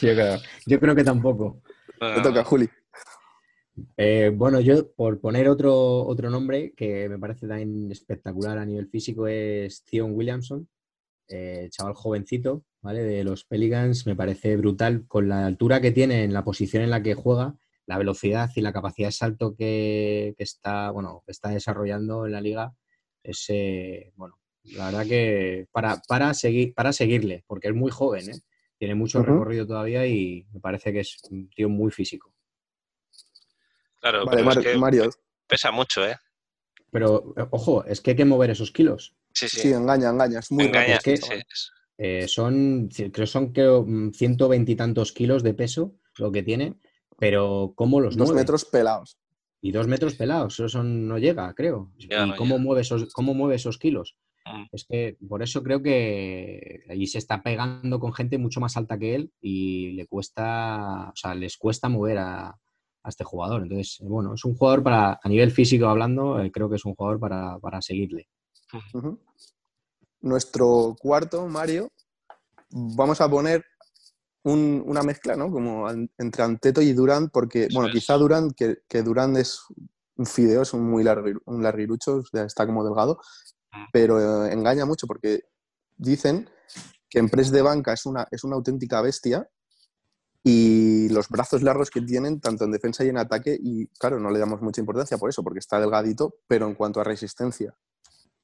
[0.00, 1.62] yo, creo, yo creo que tampoco.
[1.98, 2.68] Te toca, Juli.
[3.96, 8.88] Eh, bueno, yo por poner otro, otro nombre que me parece también espectacular a nivel
[8.88, 10.68] físico es Theon Williamson,
[11.30, 13.02] eh, chaval jovencito, ¿vale?
[13.02, 16.90] De los Pelicans, me parece brutal con la altura que tiene en la posición en
[16.90, 17.56] la que juega
[17.86, 22.74] la velocidad y la capacidad de salto que, está, bueno, está desarrollando en la liga
[23.22, 28.30] es, eh, bueno, la verdad que para, para, seguir, para seguirle, porque es muy joven,
[28.30, 28.40] ¿eh?
[28.78, 32.32] tiene mucho recorrido todavía y me parece que es un tío muy físico.
[34.00, 35.10] Claro, Mario.
[35.46, 36.16] Pesa mucho, ¿eh?
[36.90, 39.16] Pero, ojo, es que hay que mover esos kilos.
[39.32, 39.60] Sí, sí.
[39.60, 40.40] sí engaña, engaña.
[40.40, 41.18] Es muy engaña, que,
[41.98, 46.76] eh, son, creo son creo, ciento veintitantos kilos de peso lo que tiene
[47.20, 49.18] pero ¿cómo los Dos metros pelados.
[49.62, 51.92] Y dos metros pelados, eso no llega, creo.
[51.98, 54.16] ¿Y cómo, mueve esos, cómo mueve esos kilos?
[54.46, 54.64] Mm.
[54.72, 58.98] Es que por eso creo que allí se está pegando con gente mucho más alta
[58.98, 62.56] que él y le cuesta, o sea, les cuesta mover a,
[63.06, 63.62] este jugador.
[63.62, 66.94] Entonces, bueno, es un jugador para, a nivel físico hablando, eh, creo que es un
[66.94, 68.28] jugador para, seguirle.
[70.20, 71.90] Nuestro cuarto, Mario,
[72.70, 73.64] vamos a poner
[74.42, 75.50] una mezcla, ¿no?
[75.50, 79.60] Como entre Anteto y Durant, porque, bueno, quizá Durant, que, que Durant es
[80.16, 81.04] un fideo, es un muy
[81.46, 83.20] un larguirucho, está como delgado,
[83.72, 83.84] mm.
[83.92, 85.44] pero eh, engaña mucho porque
[85.96, 86.48] dicen
[87.08, 89.48] que en press de banca es una, es una auténtica bestia
[90.42, 94.30] y los brazos largos que tienen, tanto en defensa y en ataque, y claro, no
[94.30, 97.76] le damos mucha importancia por eso, porque está delgadito, pero en cuanto a resistencia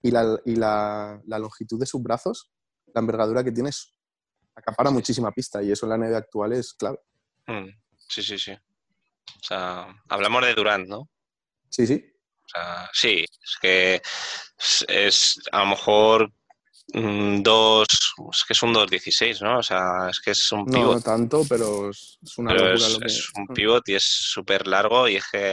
[0.03, 2.51] y la, y la, la longitud de sus brazos,
[2.95, 3.97] la envergadura que tiene es
[4.57, 6.99] acapara muchísima pista y eso en la NBA actual es clave.
[7.47, 7.69] Hmm,
[8.09, 8.53] sí, sí, sí.
[8.53, 11.09] O sea, hablamos de Durant, ¿no?
[11.69, 12.05] Sí, sí.
[12.45, 14.03] O sea, sí, es que
[14.89, 16.33] es, a lo mejor
[16.95, 17.87] mm, dos,
[18.33, 19.59] es que es un 2.16, ¿no?
[19.59, 20.95] O sea, es que es un pivot.
[20.95, 25.17] No, tanto, pero es, una locura es, es un pivot y es súper largo y
[25.17, 25.53] es que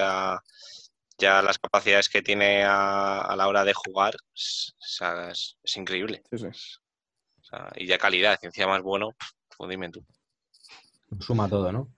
[1.24, 4.76] ya las capacidades que tiene a, la hora de jugar es,
[5.64, 6.22] es increíble.
[6.32, 6.48] Sí, sí
[7.76, 9.12] y ya calidad, ciencia más bueno,
[9.58, 10.04] pues dime tú.
[11.20, 11.94] Suma todo, ¿no?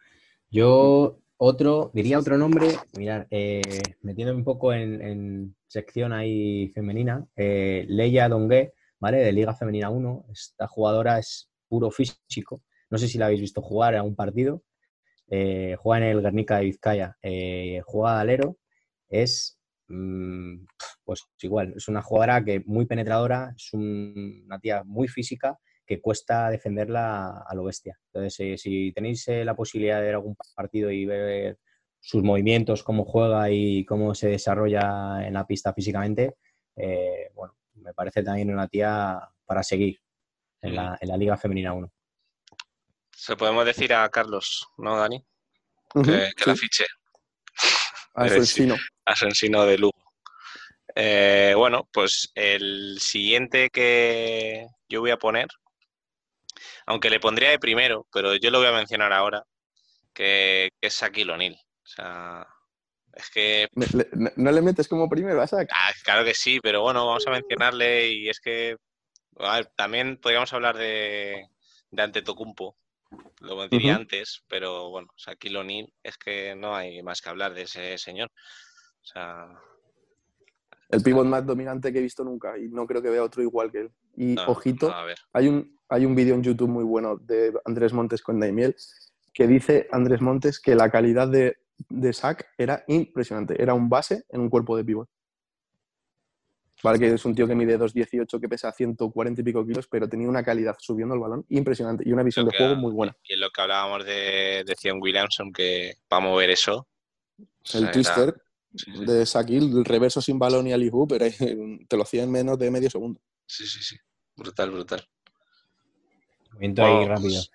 [0.49, 3.61] Yo otro, diría otro nombre, mirar, eh,
[4.01, 9.17] metiendo un poco en, sección ahí femenina, eh, Leia Dongue, ¿vale?
[9.17, 10.25] De Liga Femenina 1.
[10.31, 12.61] Esta jugadora es puro físico.
[12.89, 14.63] No sé si la habéis visto jugar a un partido.
[15.29, 17.17] Eh, juega en el Guernica de Vizcaya.
[17.21, 18.57] Eh, juega alero.
[19.09, 20.65] Es Mm,
[21.03, 26.49] pues igual, es una jugadora que muy penetradora, es una tía muy física que cuesta
[26.49, 27.99] defenderla a lo bestia.
[28.07, 31.59] Entonces, eh, si tenéis eh, la posibilidad de ver algún partido y ver
[31.99, 36.37] sus movimientos, cómo juega y cómo se desarrolla en la pista físicamente,
[36.75, 39.99] eh, bueno, me parece también una tía para seguir
[40.61, 41.91] en la, Liga Femenina 1.
[43.15, 45.23] Se podemos decir a Carlos, ¿no, Dani?
[45.93, 46.85] Que, que la fiche.
[48.15, 48.35] A sí.
[48.35, 48.75] Asensino.
[49.05, 49.93] Asensino de Lugo.
[50.95, 55.47] Eh, bueno, pues el siguiente que yo voy a poner,
[56.85, 59.43] aunque le pondría de primero, pero yo lo voy a mencionar ahora,
[60.13, 61.53] que, que es Shaquille O'Neal.
[61.55, 62.47] O sea,
[63.13, 65.69] es que, no- ¿No le metes como primero a Shaq?
[65.73, 68.77] ah, claro que sí, pero bueno, vamos a mencionarle y es que
[69.37, 71.45] a ver, también podríamos hablar de,
[71.91, 72.77] de Antetokounmpo,
[73.39, 74.01] lo diría Ujú.
[74.01, 78.29] antes, pero bueno, Shaquille O'Neal es que no hay más que hablar de ese señor.
[79.01, 79.47] O sea,
[80.89, 83.71] El pivot más dominante que he visto nunca y no creo que vea otro igual
[83.71, 83.91] que él.
[84.15, 85.17] Y no, ojito, no, a ver.
[85.33, 88.75] hay un, hay un vídeo en YouTube muy bueno de Andrés Montes con Daimiel
[89.33, 91.57] que dice Andrés Montes que la calidad de,
[91.89, 93.61] de Shaq era impresionante.
[93.61, 95.09] Era un base en un cuerpo de pivot.
[96.83, 100.07] Vale, que es un tío que mide 2.18, que pesa 140 y pico kilos, pero
[100.07, 102.91] tenía una calidad subiendo el balón impresionante y una visión Lo de que- juego muy
[102.91, 103.15] buena.
[103.23, 106.87] Y en lo que hablábamos de, de Zion Williamson, que para mover eso.
[107.39, 108.35] o sea, El era- twister
[108.75, 111.25] sí, sí, de Shaquille, el reverso sin balón y hoop, pero
[111.87, 113.19] te lo hacía en menos de medio segundo.
[113.47, 113.95] Sí, sí, sí.
[114.35, 115.07] Brutal, brutal.
[116.51, 117.29] Movimiento ahí rápido.
[117.29, 117.51] pues,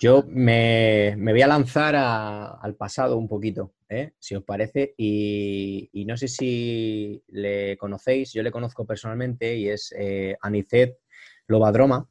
[0.00, 4.12] Yo me, me voy a lanzar al pasado un poquito, ¿eh?
[4.18, 9.94] si os parece, y, no sé si le conocéis, yo le conozco personalmente y es
[9.98, 10.98] eh, Anicet
[11.46, 12.08] Lobadroma,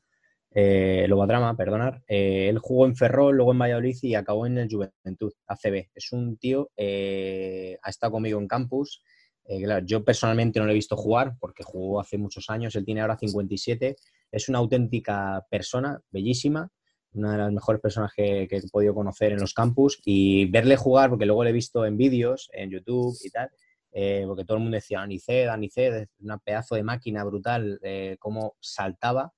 [0.60, 2.04] eh, Lobadrama, perdonar.
[2.08, 5.90] Eh, él jugó en Ferrol, luego en Valladolid y acabó en el Juventud, ACB.
[5.94, 9.04] Es un tío, eh, ha estado conmigo en campus.
[9.46, 13.02] claro, yo personalmente no lo he visto jugar porque jugó hace muchos años, él tiene
[13.02, 13.98] ahora 57.
[14.32, 16.70] Es una auténtica persona, bellísima,
[17.18, 21.10] una de las mejores personas que, he podido conocer en los campus y verle jugar,
[21.10, 23.50] porque luego le he visto en vídeos, en YouTube y tal,
[23.92, 28.56] eh, porque todo el mundo decía, Aniced, Aniced, una pedazo de máquina brutal, eh, cómo
[28.60, 29.34] saltaba,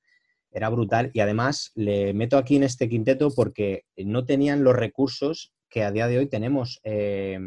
[0.52, 1.12] era brutal.
[1.14, 5.92] Y además le meto aquí en este quinteto porque no tenían los recursos que a
[5.92, 7.38] día de hoy tenemos eh,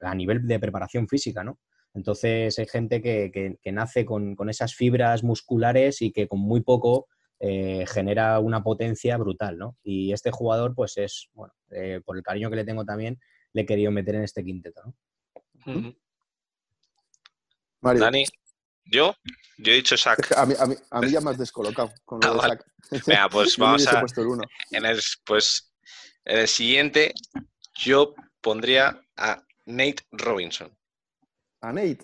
[0.00, 1.58] a nivel de preparación física, ¿no?
[1.94, 7.08] Entonces hay gente que nace con, con esas fibras musculares y que con muy poco
[7.40, 9.76] eh, genera una potencia brutal, ¿no?
[9.82, 13.18] Y este jugador, pues es, bueno, eh, por el cariño que le tengo también,
[13.52, 14.94] le he querido meter en este quinteto, ¿no?
[17.80, 18.24] Mario, Dani,
[18.84, 19.14] ¿yo?
[19.58, 22.20] Yo he dicho que a mí, a mí- a mí ya me has descolocado con
[22.20, 22.54] lo Ah, de vale.
[22.90, 23.06] Shaq.
[23.06, 24.00] Venga, pues vamos a.
[24.00, 24.42] puesto el uno.
[24.70, 25.72] En el, pues,
[26.24, 27.12] en el siguiente,
[27.74, 30.76] yo pondría a Nate Robinson.
[31.60, 31.98] ¿A Nate?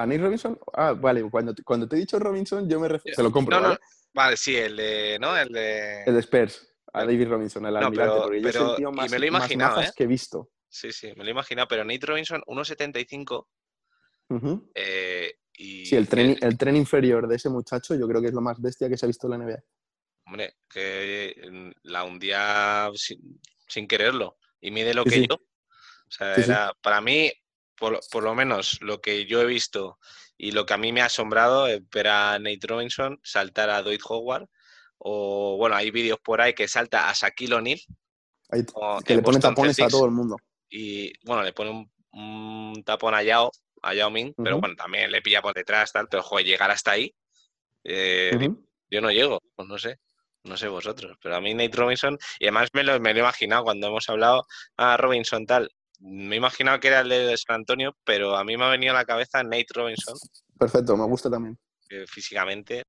[0.00, 0.58] ¿A Nate Robinson?
[0.72, 3.16] Ah, vale, cuando, te- cuando te he dicho Robinson, yo me refiero.
[3.16, 3.78] Te lo compro, No, no,
[4.14, 4.36] ¿vale?
[4.38, 5.18] Sí, el de.
[5.20, 5.36] ¿No?
[5.36, 6.04] El de.
[6.04, 8.76] El de Spurs, a David Robinson, el No, almirante, pero- porque yo pero- soy el
[8.76, 9.90] tío y más, me lo he imaginado, ¿eh?
[9.94, 10.50] que he visto.
[10.68, 13.48] Sí, sí, me lo he imaginado, pero Nate Robinson, 1.75.
[14.30, 14.70] Ujú.
[14.74, 18.32] eh, y Sí, el tren, el tren inferior de ese muchacho yo creo que es
[18.32, 19.62] lo más bestia que se ha visto en la NBA.
[20.26, 25.26] Hombre, que mm, la hundía sin, sin quererlo y mide lo Sí, que sí.
[25.28, 25.34] yo.
[25.34, 26.42] O sea, sí.
[26.42, 27.30] era, para mí,
[27.80, 29.98] por, lo- por lo menos lo que yo he visto
[30.38, 33.82] y lo que a mí me ha asombrado es ver a Nate Robinson saltar a
[33.82, 34.46] Dwight Howard.
[34.98, 37.80] O bueno, hay vídeos por ahí que salta a Shaquille O'Neal.
[39.04, 40.36] Que le pone Boston tapones a Celtics, todo el mundo.
[40.68, 43.50] Y bueno, le pone un, un tapón a Yao,
[43.82, 46.06] a Yao Ming, pero bueno, también le pilla por detrás, tal.
[46.08, 47.14] Pero joder, llegar hasta ahí,
[47.84, 48.30] eh,
[48.90, 49.98] yo no llego, pues no sé.
[50.42, 53.22] No sé vosotros, pero a mí Nate Robinson, y además me lo, me lo he
[53.22, 54.46] imaginado cuando hemos hablado
[54.78, 55.70] a Robinson tal,
[56.00, 58.92] me he imaginado que era el de San Antonio, pero a mí me ha venido
[58.92, 60.14] a la cabeza Nate Robinson,
[60.58, 61.58] Perfecto, me gusta también.
[61.88, 62.82] que físicamente.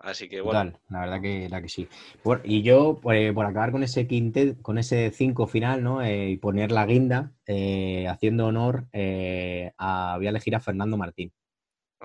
[0.00, 1.88] Así que bueno, Brutal, la verdad que, la que sí.
[2.22, 6.02] Por- y yo, por, eh, por acabar con ese quintet, con ese 5 final, ¿no?
[6.02, 10.96] Eh, y poner la guinda, eh, haciendo honor, eh, a, voy a elegir a Fernando
[10.98, 11.32] Martín.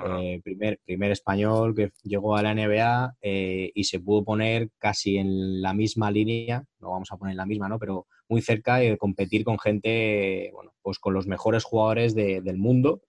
[0.01, 5.17] Eh, primer, primer español que llegó a la NBA eh, y se pudo poner casi
[5.17, 7.77] en la misma línea, no vamos a poner la misma, ¿no?
[7.77, 12.57] Pero muy cerca de competir con gente, bueno, pues con los mejores jugadores de- del
[12.57, 13.01] mundo.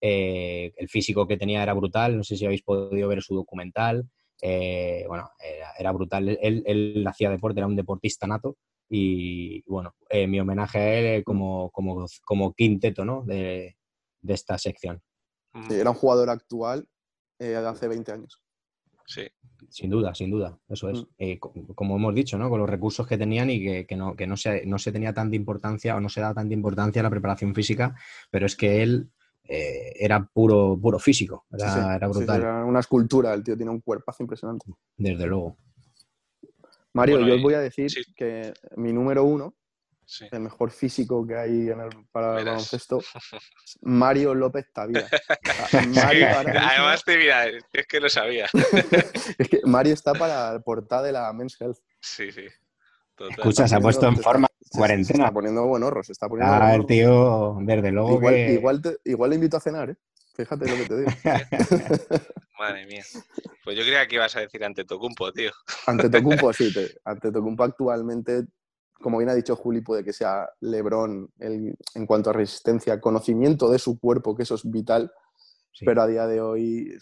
[0.00, 4.08] Eh, el físico que tenía era brutal, no sé si habéis podido ver su documental.
[4.42, 6.28] Eh, bueno, era, era brutal.
[6.40, 8.56] Él, él hacía deporte, era un deportista nato.
[8.88, 13.22] Y bueno, eh, mi homenaje a él como, como, como quinteto ¿no?
[13.24, 13.76] de,
[14.20, 15.00] de esta sección.
[15.54, 16.86] mm, Sí, era un jugador actual
[17.40, 18.40] eh, de hace 20 años.
[19.06, 19.22] Sí,
[19.70, 21.00] Sin duda, sin duda, eso es.
[21.02, 21.06] Mm.
[21.18, 22.48] Eh, co- como hemos dicho, ¿no?
[22.50, 25.12] Con los recursos que tenían y que, que no, que no, se, no se tenía
[25.14, 27.94] tanta importancia o no se da tanta importancia a la preparación física,
[28.30, 29.10] pero es que él
[29.44, 31.78] eh, era puro, puro físico, era, Sí, sí.
[31.78, 34.66] era sí, brutal, era una escultura, el tío tiene un cuerpazo impresionante.
[34.96, 35.56] desde luego.
[36.92, 38.02] Mario, Bueno, yo os voy a decir sí.
[38.14, 39.54] que mi número uno
[40.08, 40.24] Sí.
[40.30, 43.00] el mejor físico que hay en el- para el baloncesto,
[43.82, 45.04] Mario López Tavira.
[45.04, 46.26] O sea, Mario
[46.60, 48.46] además te mira, es que lo sabía.
[49.38, 51.78] es que Mario está para la portada de la Men's Health.
[52.00, 52.46] Sí, sí.
[53.16, 53.36] Total.
[53.38, 55.24] Escucha, se ha puesto en está- forma se- se cuarentena.
[55.24, 58.52] está poniendo buen horro, se está poniendo Ah, el tío, desde luego Igual, que...
[58.52, 59.96] igual, te- igual le invito a cenar, ¿eh?
[60.36, 61.10] Fíjate lo que te digo.
[62.58, 63.02] Madre mía.
[63.64, 65.50] Pues yo creía que ibas a decir ante Tocumpo, tío.
[65.86, 66.72] Ante Tocumpo, sí.
[66.72, 68.44] te- ante Tocumpo actualmente,
[69.00, 73.70] como bien ha dicho Juli, puede que sea Lebron el- en cuanto a resistencia, conocimiento
[73.70, 75.12] de su cuerpo, que eso es vital,
[75.72, 75.84] Sí.
[75.84, 76.96] pero a día de hoy,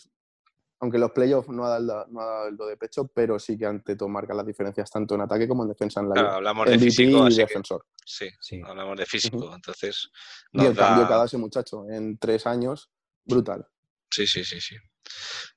[0.81, 3.39] aunque en los playoffs no ha dado, no ha dado el do de pecho, pero
[3.39, 6.15] sí que ante todo marca las diferencias tanto en ataque como en defensa en la
[6.15, 7.87] Claro, hablamos de físico, y que defensor.
[8.05, 8.61] sí, Sí.
[8.65, 9.55] hablamos de físico.
[9.55, 10.11] Entonces,
[10.53, 12.91] Y el cambio que ha dado ese muchacho en tres años,
[13.25, 13.67] brutal.
[14.11, 14.77] Sí, sí, sí, sí.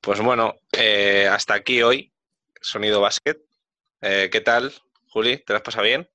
[0.01, 2.13] Pues bueno, eh, hasta aquí hoy,
[2.61, 3.43] Sonido Básquet.
[4.01, 4.71] Eh, ¿Qué tal,
[5.09, 5.37] Juli?
[5.43, 6.07] ¿Te lo has pasado bien?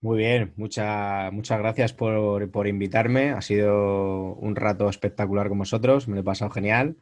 [0.00, 3.30] Muy bien, mucha- muchas gracias por, por invitarme.
[3.30, 6.96] Ha sido un rato espectacular con vosotros, me lo he pasado genial.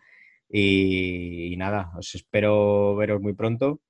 [0.49, 3.81] Y, y nada, os espero veros muy pronto.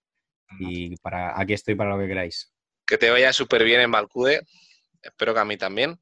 [0.58, 2.52] Y para aquí estoy para lo que queráis.
[2.86, 4.40] Que te vaya súper bien en Balcude.
[5.02, 5.98] Espero que a mí también.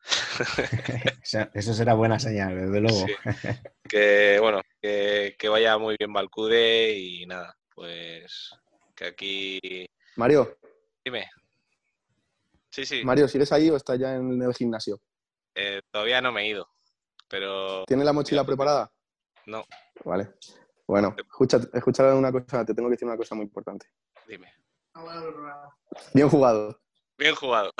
[1.54, 3.06] Eso será buena señal, desde luego.
[3.06, 3.14] Sí.
[3.88, 8.50] Que bueno, que, que vaya muy bien Balcude y nada, pues
[8.96, 9.88] que aquí.
[10.16, 10.58] Mario,
[11.04, 11.28] Dime.
[12.76, 15.00] Sí, sí, Mario, ¿sigues ahí o estás ya en el gimnasio?
[15.54, 16.68] eh, todavía no me he ido,
[17.26, 18.92] pero ¿Tienes la mochila preparada?
[19.46, 19.64] no,
[20.04, 20.34] Vale.
[20.86, 23.86] Bueno, escucha, escucha una cosa, te tengo que decir una cosa muy importante.
[24.28, 24.52] dime.
[26.12, 26.78] Bien jugado.
[27.16, 27.72] Bien jugado.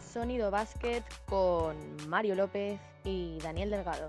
[0.00, 1.76] Sonido Basket con
[2.08, 4.08] Mario López y Daniel Delgado.